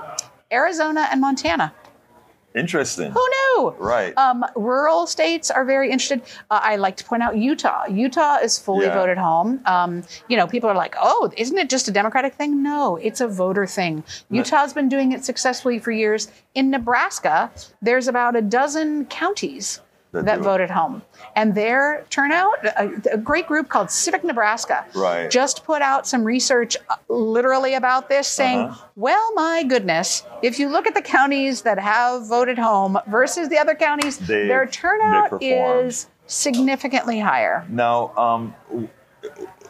Arizona 0.52 1.08
and 1.12 1.22
Montana. 1.22 1.74
Interesting. 2.56 3.12
Who 3.12 3.28
knew? 3.30 3.76
Right. 3.78 4.18
Um, 4.18 4.44
rural 4.56 5.06
states 5.06 5.52
are 5.52 5.64
very 5.64 5.92
interested. 5.92 6.24
Uh, 6.50 6.60
I 6.64 6.78
like 6.78 6.98
to 6.98 7.04
point 7.04 7.22
out 7.22 7.38
Utah. 7.38 7.86
Utah 7.88 8.38
is 8.38 8.58
fully 8.58 8.88
Yeah. 8.88 8.96
voted 8.96 9.20
home. 9.20 9.62
Um, 9.66 10.04
you 10.28 10.36
know, 10.36 10.48
people 10.48 10.68
are 10.68 10.76
like, 10.76 10.96
"Oh, 11.00 11.32
isn't 11.38 11.58
it 11.58 11.70
just 11.70 11.88
a 11.88 11.92
Democratic 11.92 12.34
thing?" 12.34 12.64
No, 12.64 12.96
it's 12.98 13.22
a 13.22 13.28
voter 13.28 13.68
thing. 13.68 14.04
Utah's 14.32 14.74
been 14.74 14.90
doing 14.90 15.12
it 15.12 15.24
successfully 15.24 15.78
for 15.78 15.92
years. 15.92 16.28
In 16.56 16.72
Nebraska, 16.72 17.52
there's 17.84 18.08
about 18.08 18.36
a 18.36 18.42
dozen 18.42 19.06
counties 19.06 19.80
That 20.12 20.26
that 20.26 20.40
voted 20.40 20.72
home, 20.72 21.04
and 21.36 21.54
their 21.54 22.04
turnout. 22.10 22.66
A, 22.66 22.90
a 23.14 23.18
great 23.18 23.46
group 23.46 23.70
called 23.70 23.92
Civic 23.92 24.24
Nebraska 24.24 24.84
Right. 24.96 25.30
just 25.30 25.64
put 25.66 25.84
out 25.84 26.08
some 26.08 26.24
research, 26.24 26.76
uh, 26.90 26.96
literally 27.10 27.76
about 27.76 28.10
this, 28.10 28.28
saying, 28.28 28.62
Uh-huh. 28.62 28.86
"Well, 28.96 29.34
my 29.36 29.62
goodness, 29.62 30.24
if 30.42 30.58
you 30.60 30.68
look 30.68 30.88
at 30.88 30.96
the 30.96 31.04
counties 31.04 31.62
that 31.62 31.78
have 31.78 32.28
voted 32.28 32.58
home 32.58 32.98
versus 33.06 33.50
the 33.50 33.60
other 33.60 33.76
counties, 33.76 34.18
They- 34.18 34.48
their 34.48 34.66
turnout 34.66 35.44
is 35.44 36.08
significantly 36.26 37.20
higher." 37.20 37.66
Now, 37.70 38.12
um, 38.18 38.56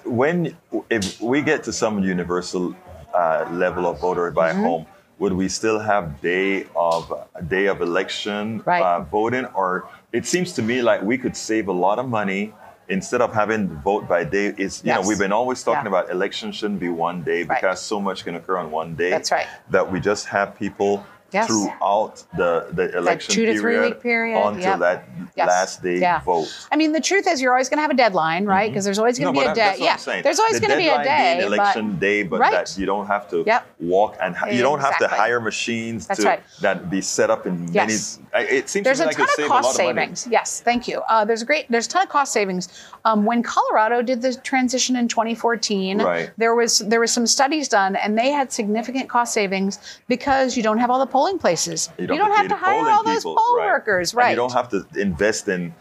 when 0.06 0.56
if 0.90 1.20
we 1.20 1.42
get 1.42 1.64
to 1.66 1.74
some 1.74 2.00
universal 2.02 2.74
uh, 3.14 3.46
level 3.52 3.86
of 3.88 4.00
voter 4.00 4.32
by 4.32 4.52
Mm-hmm. 4.52 4.64
home, 4.64 4.86
would 5.18 5.34
we 5.34 5.50
still 5.50 5.80
have 5.80 6.22
day 6.22 6.66
of 6.78 7.12
day 7.50 7.66
of 7.66 7.82
election 7.82 8.64
Right. 8.66 8.82
uh, 8.82 9.02
voting, 9.02 9.46
or 9.54 9.84
it 10.12 10.26
seems 10.26 10.54
to 10.54 10.62
me 10.62 10.82
like 10.82 11.02
we 11.02 11.18
could 11.18 11.36
save 11.36 11.68
a 11.68 11.72
lot 11.72 12.00
of 12.00 12.08
money 12.08 12.54
instead 12.88 13.22
of 13.22 13.34
having 13.34 13.68
vote 13.82 14.08
by 14.08 14.24
day? 14.24 14.54
Is 14.58 14.82
you 14.84 14.94
know 14.94 15.02
we've 15.08 15.20
been 15.20 15.32
always 15.32 15.64
talking 15.64 15.84
Yeah. 15.86 16.00
about 16.00 16.10
election 16.10 16.52
shouldn't 16.52 16.80
be 16.80 16.90
one 16.90 17.22
day 17.24 17.44
Right. 17.44 17.62
because 17.62 17.82
so 17.82 18.00
much 18.02 18.24
can 18.24 18.36
occur 18.36 18.58
on 18.58 18.72
one 18.72 18.96
day. 18.96 19.12
That's 19.12 19.32
right. 19.32 19.46
That 19.70 19.92
we 19.92 20.00
just 20.00 20.28
have 20.28 20.56
people 20.58 21.06
Yes. 21.32 21.48
throughout 21.48 22.24
the, 22.36 22.68
the 22.74 22.98
election 22.98 23.34
two 23.36 23.46
to 23.46 23.54
three 23.60 23.74
period 23.74 23.94
week 23.94 24.02
period, 24.02 24.38
until 24.46 24.62
yep. 24.62 24.80
that 24.80 25.04
Yes. 25.36 25.48
last 25.48 25.84
day 25.84 26.00
Yeah. 26.00 26.20
vote. 26.22 26.48
I 26.72 26.76
mean, 26.76 26.92
the 26.92 27.00
truth 27.00 27.28
is, 27.28 27.42
you're 27.42 27.52
always 27.54 27.70
going 27.70 27.78
to 27.78 27.82
have 27.84 27.92
a 27.92 27.96
deadline, 27.96 28.46
right? 28.46 28.70
Because 28.70 28.84
there's 28.84 29.00
always 29.00 29.18
going 29.20 29.34
to 29.34 29.40
but 29.40 29.46
be 29.46 29.52
a 29.52 29.56
that- 29.56 29.78
day. 29.78 29.84
Yeah, 29.84 29.96
saying. 29.96 30.24
there's 30.24 30.40
always 30.40 30.60
The 30.60 30.68
going 30.68 30.72
to 30.80 30.84
be 30.84 30.90
a 30.90 31.04
day. 31.04 31.36
being 31.38 31.50
but- 31.50 31.58
election 31.58 32.00
day, 32.00 32.24
but 32.24 32.40
Right. 32.40 32.52
that 32.52 32.78
you 32.78 32.86
don't 32.86 33.06
have 33.08 33.30
to 33.30 33.44
Yep. 33.46 33.66
walk 33.80 34.18
and 34.22 34.36
ha- 34.36 34.48
you 34.48 34.62
don't 34.62 34.80
have 34.82 34.98
to 34.98 35.08
hire 35.08 35.40
machines 35.40 36.08
to 36.08 36.22
right. 36.24 36.42
that 36.62 36.90
be 36.90 37.02
set 37.02 37.30
up 37.30 37.46
in 37.46 37.68
Yes. 37.72 38.20
many. 38.34 38.48
It 38.50 38.70
seems 38.70 38.84
There's 38.84 38.98
to 39.00 39.06
a 39.06 39.08
like 39.08 39.18
ton 39.18 39.28
of 39.40 39.48
cost 39.48 39.78
lot 39.78 39.90
of 39.90 39.96
money. 39.96 40.02
savings. 40.16 40.28
Yes, 40.30 40.62
thank 40.62 40.88
you. 40.88 41.02
Uh, 41.08 41.24
there's 41.26 41.42
a 41.42 41.46
great, 41.46 41.66
there's 41.70 41.86
a 41.86 41.90
ton 41.90 42.04
of 42.04 42.10
cost 42.10 42.34
savings. 42.34 42.68
Um, 43.06 43.24
when 43.26 43.44
Colorado 43.44 44.02
did 44.02 44.22
the 44.22 44.34
transition 44.36 44.96
in 44.96 45.08
2014, 45.08 46.02
Right. 46.02 46.32
there 46.38 46.54
was 46.56 46.80
there 46.80 47.00
was 47.00 47.12
some 47.12 47.26
studies 47.28 47.68
done, 47.70 47.96
and 47.96 48.18
they 48.18 48.30
had 48.32 48.52
significant 48.52 49.08
cost 49.10 49.34
savings 49.34 49.80
because 50.08 50.58
you 50.58 50.64
don't 50.64 50.80
have 50.80 50.90
all 50.90 51.00
the 51.00 51.06
polling 51.20 51.40
places. 51.40 51.90
You 51.98 52.08
don't, 52.08 52.32
have 52.32 52.48
to 52.48 52.56
hire 52.56 52.90
all 52.90 53.04
those 53.04 53.18
people, 53.18 53.36
poll 53.36 53.58
right. 53.58 53.68
workers, 53.68 54.12
And 54.14 54.18
right? 54.20 54.30
you 54.30 54.36
don't 54.38 54.54
have 54.54 54.70
to 54.70 54.86
invest 54.96 55.48
in 55.48 55.74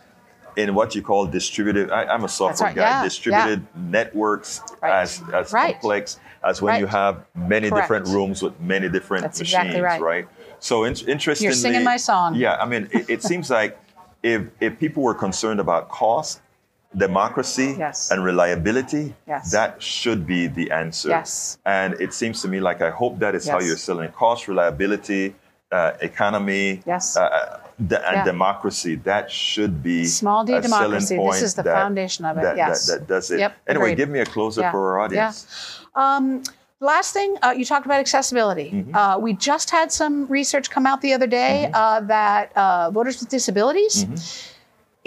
in 0.56 0.74
what 0.74 0.94
you 0.96 1.02
call 1.02 1.24
distributed. 1.26 1.90
I, 1.92 2.02
I'm 2.12 2.24
a 2.24 2.28
software 2.28 2.70
right, 2.70 2.76
guy. 2.76 2.82
yeah, 2.82 3.04
distributed 3.04 3.64
networks 3.76 4.60
Right. 4.82 5.02
as 5.02 5.22
as 5.32 5.52
complex 5.52 6.18
as 6.42 6.60
when 6.60 6.80
you 6.80 6.86
have 6.86 7.14
many 7.36 7.68
Correct. 7.68 7.84
different 7.84 8.08
rooms 8.08 8.42
with 8.42 8.58
many 8.60 8.88
different 8.88 9.22
That's 9.22 9.38
machines, 9.38 9.74
exactly 9.74 10.04
right. 10.04 10.26
So 10.58 10.84
in, 10.84 10.94
interestingly, 11.06 11.46
you're 11.46 11.52
singing 11.66 11.84
my 11.84 11.96
song. 11.96 12.34
Yeah, 12.34 12.56
I 12.64 12.66
mean, 12.66 12.88
it, 12.90 13.08
it 13.08 13.22
seems 13.22 13.48
like 13.50 13.78
if 14.24 14.40
if 14.60 14.78
people 14.80 15.02
were 15.04 15.14
concerned 15.14 15.60
about 15.60 15.88
cost, 15.88 16.40
democracy, 16.96 17.76
Yes. 17.78 18.10
and 18.10 18.24
reliability, 18.24 19.14
Yes. 19.26 19.50
that 19.52 19.82
should 19.82 20.26
be 20.26 20.46
the 20.46 20.70
answer. 20.70 21.10
Yes. 21.10 21.58
And 21.64 21.94
it 22.00 22.14
seems 22.14 22.40
to 22.42 22.48
me 22.48 22.60
like 22.60 22.80
I 22.82 22.90
hope 22.90 23.18
that 23.18 23.34
is 23.34 23.46
how 23.48 23.60
you're 23.60 23.76
selling 23.76 24.10
cost, 24.12 24.48
reliability, 24.48 25.34
uh, 25.70 25.92
economy, 26.00 26.82
Yes. 26.86 27.16
uh, 27.16 27.60
de- 27.90 28.02
and 28.08 28.16
Yeah. 28.16 28.24
democracy. 28.24 28.94
That 29.04 29.30
should 29.30 29.82
be 29.82 30.06
Small 30.06 30.44
d 30.44 30.58
democracy. 30.60 31.16
This 31.30 31.42
is 31.42 31.54
the 31.54 31.62
that- 31.62 31.74
foundation 31.76 32.24
of 32.24 32.38
it, 32.38 32.42
That, 32.42 32.56
yes. 32.56 32.86
that, 32.86 33.00
that 33.00 33.06
does 33.06 33.30
it. 33.30 33.38
Yep, 33.40 33.52
Anyway, 33.68 33.84
agreed. 33.92 33.96
give 33.98 34.08
me 34.08 34.20
a 34.20 34.26
closer 34.26 34.62
Yeah. 34.62 34.70
for 34.70 34.80
our 34.92 34.98
Yeah. 34.98 35.04
audience. 35.04 35.46
Um, 35.94 36.42
last 36.80 37.12
thing, 37.12 37.36
uh, 37.42 37.52
you 37.58 37.64
talked 37.66 37.84
about 37.84 38.00
accessibility. 38.00 38.70
Mm-hmm. 38.72 38.94
Uh, 38.96 39.18
we 39.18 39.34
just 39.34 39.68
had 39.70 39.92
some 39.92 40.26
research 40.26 40.70
come 40.70 40.86
out 40.86 41.02
the 41.02 41.12
other 41.12 41.26
day 41.26 41.70
uh, 41.74 42.00
that 42.00 42.50
uh, 42.56 42.90
voters 42.90 43.20
with 43.20 43.28
disabilities 43.28 44.06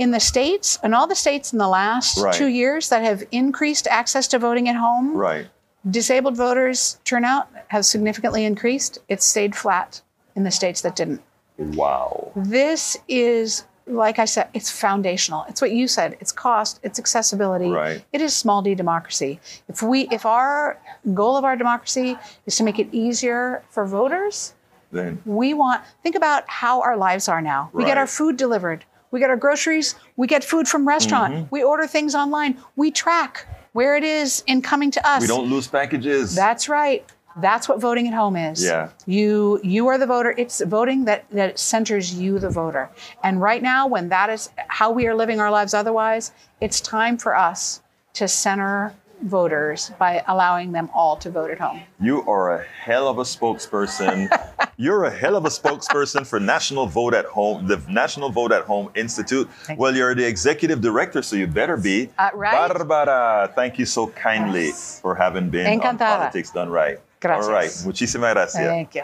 in 0.02 0.10
the 0.10 0.20
states, 0.20 0.80
in 0.84 0.96
all 0.96 1.06
the 1.06 1.16
states 1.16 1.54
in 1.54 1.60
the 1.60 1.68
last. 1.68 2.18
Right. 2.18 2.34
two 2.34 2.48
years 2.48 2.90
that 2.90 3.04
have 3.04 3.24
increased 3.32 3.86
access 3.88 4.28
to 4.30 4.40
voting 4.40 4.68
at 4.68 4.76
home, 4.76 5.16
Right. 5.16 5.46
disabled 5.90 6.36
voters 6.36 6.98
turnout 7.06 7.48
has 7.68 7.88
significantly 7.88 8.44
increased. 8.44 8.98
It's 9.08 9.24
stayed 9.26 9.56
flat 9.56 10.02
in 10.36 10.44
the 10.44 10.50
states 10.52 10.82
that 10.82 10.96
didn't. 10.96 11.22
Wow. 11.60 12.32
This 12.36 12.98
is, 13.08 13.66
like 13.86 14.18
I 14.18 14.26
said, 14.26 14.48
it's 14.56 14.72
foundational. 14.72 15.46
It's 15.48 15.62
what 15.62 15.72
you 15.72 15.88
said. 15.88 16.18
It's 16.20 16.32
cost. 16.32 16.80
It's 16.82 16.98
accessibility. 16.98 17.70
Right. 17.70 18.04
It 18.12 18.22
is 18.22 18.36
small 18.36 18.64
d 18.64 18.74
democracy. 18.74 19.40
If 19.68 19.84
we, 19.84 20.08
if 20.10 20.26
our 20.26 20.80
goal 21.14 21.38
of 21.38 21.46
our 21.46 21.56
democracy 21.56 22.18
is 22.48 22.56
to 22.56 22.64
make 22.64 22.80
it 22.80 22.88
easier 22.92 23.62
for 23.70 23.86
voters, 23.86 24.56
Then 24.92 25.22
we 25.26 25.54
want. 25.54 25.82
Think 26.04 26.16
about 26.16 26.44
how 26.50 26.82
our 26.82 26.98
lives 26.98 27.30
are 27.30 27.42
now. 27.42 27.70
We 27.72 27.86
get 27.86 27.98
our 27.98 28.08
food 28.08 28.36
delivered. 28.36 28.84
We 29.12 29.20
get 29.20 29.30
our 29.30 29.38
groceries. 29.38 29.96
We 30.16 30.28
get 30.28 30.44
food 30.44 30.68
from 30.68 30.88
restaurant. 30.88 31.34
Mm-hmm. 31.34 31.46
We 31.52 31.64
order 31.64 31.86
things 31.86 32.16
online. 32.16 32.58
We 32.76 32.92
track 32.92 33.46
where 33.74 33.96
it 33.96 34.04
is 34.04 34.44
in 34.48 34.62
coming 34.62 34.92
to 34.92 35.08
us. 35.08 35.22
we 35.22 35.28
don't 35.28 35.50
lose 35.50 35.68
packages. 35.68 36.36
That's 36.36 36.68
right. 36.68 37.06
That's 37.38 37.70
what 37.70 37.80
voting 37.80 38.08
at 38.08 38.14
home 38.14 38.36
is. 38.36 38.62
Yeah. 38.64 38.90
You 39.06 39.62
you 39.64 39.88
are 39.88 39.98
the 39.98 40.06
voter. 40.06 40.34
It's 40.38 40.62
voting 40.62 41.06
that 41.06 41.30
that 41.32 41.58
centers 41.60 42.14
you, 42.14 42.40
the 42.40 42.50
voter. 42.50 42.90
And 43.24 43.42
right 43.42 43.62
now, 43.62 43.88
when 43.88 44.10
that 44.10 44.30
is 44.30 44.50
how 44.68 44.92
we 44.92 45.08
are 45.08 45.16
living 45.16 45.40
our 45.40 45.50
lives 45.52 45.74
otherwise, 45.74 46.34
it's 46.60 46.82
time 46.82 47.18
for 47.18 47.36
us 47.36 47.82
to 48.14 48.28
center 48.28 48.94
voters 49.24 49.92
by 50.00 50.24
allowing 50.28 50.72
them 50.72 50.90
all 50.94 51.16
to 51.18 51.30
vote 51.30 51.52
at 51.52 51.60
home. 51.60 51.82
You 52.00 52.24
are 52.28 52.56
a 52.56 52.64
hell 52.64 53.08
of 53.08 53.18
a 53.20 53.24
spokesperson. 53.24 54.30
you're 54.78 55.06
a 55.06 55.12
hell 55.12 55.36
of 55.36 55.46
a 55.46 55.50
spokesperson 55.50 56.26
for 56.26 56.40
National 56.40 56.88
Vote 56.88 57.14
at 57.14 57.26
Home, 57.26 57.68
the 57.68 57.82
National 57.90 58.30
Vote 58.30 58.52
at 58.52 58.64
Home 58.64 58.90
Institute. 58.96 59.50
Thank 59.64 59.80
well, 59.80 59.96
you're 59.96 60.16
the 60.16 60.28
executive 60.28 60.82
director, 60.82 61.22
so 61.22 61.36
you 61.36 61.48
better 61.48 61.78
be. 61.78 62.10
Uh, 62.18 62.30
right. 62.34 62.68
Barbara, 62.68 63.52
thank 63.56 63.78
you 63.80 63.86
so 63.86 64.08
kindly 64.08 64.68
Yes. 64.68 65.00
for 65.02 65.16
having 65.16 65.50
been 65.50 65.68
on 65.68 65.80
Encantada. 65.98 66.18
Politics 66.18 66.52
Done 66.52 66.70
Right. 66.70 67.00
Gracias. 67.22 67.46
All 67.48 67.54
right. 67.54 67.70
Muchísimas 67.86 68.34
gracias. 68.34 68.66
Thank 68.66 68.96
you. 68.96 69.04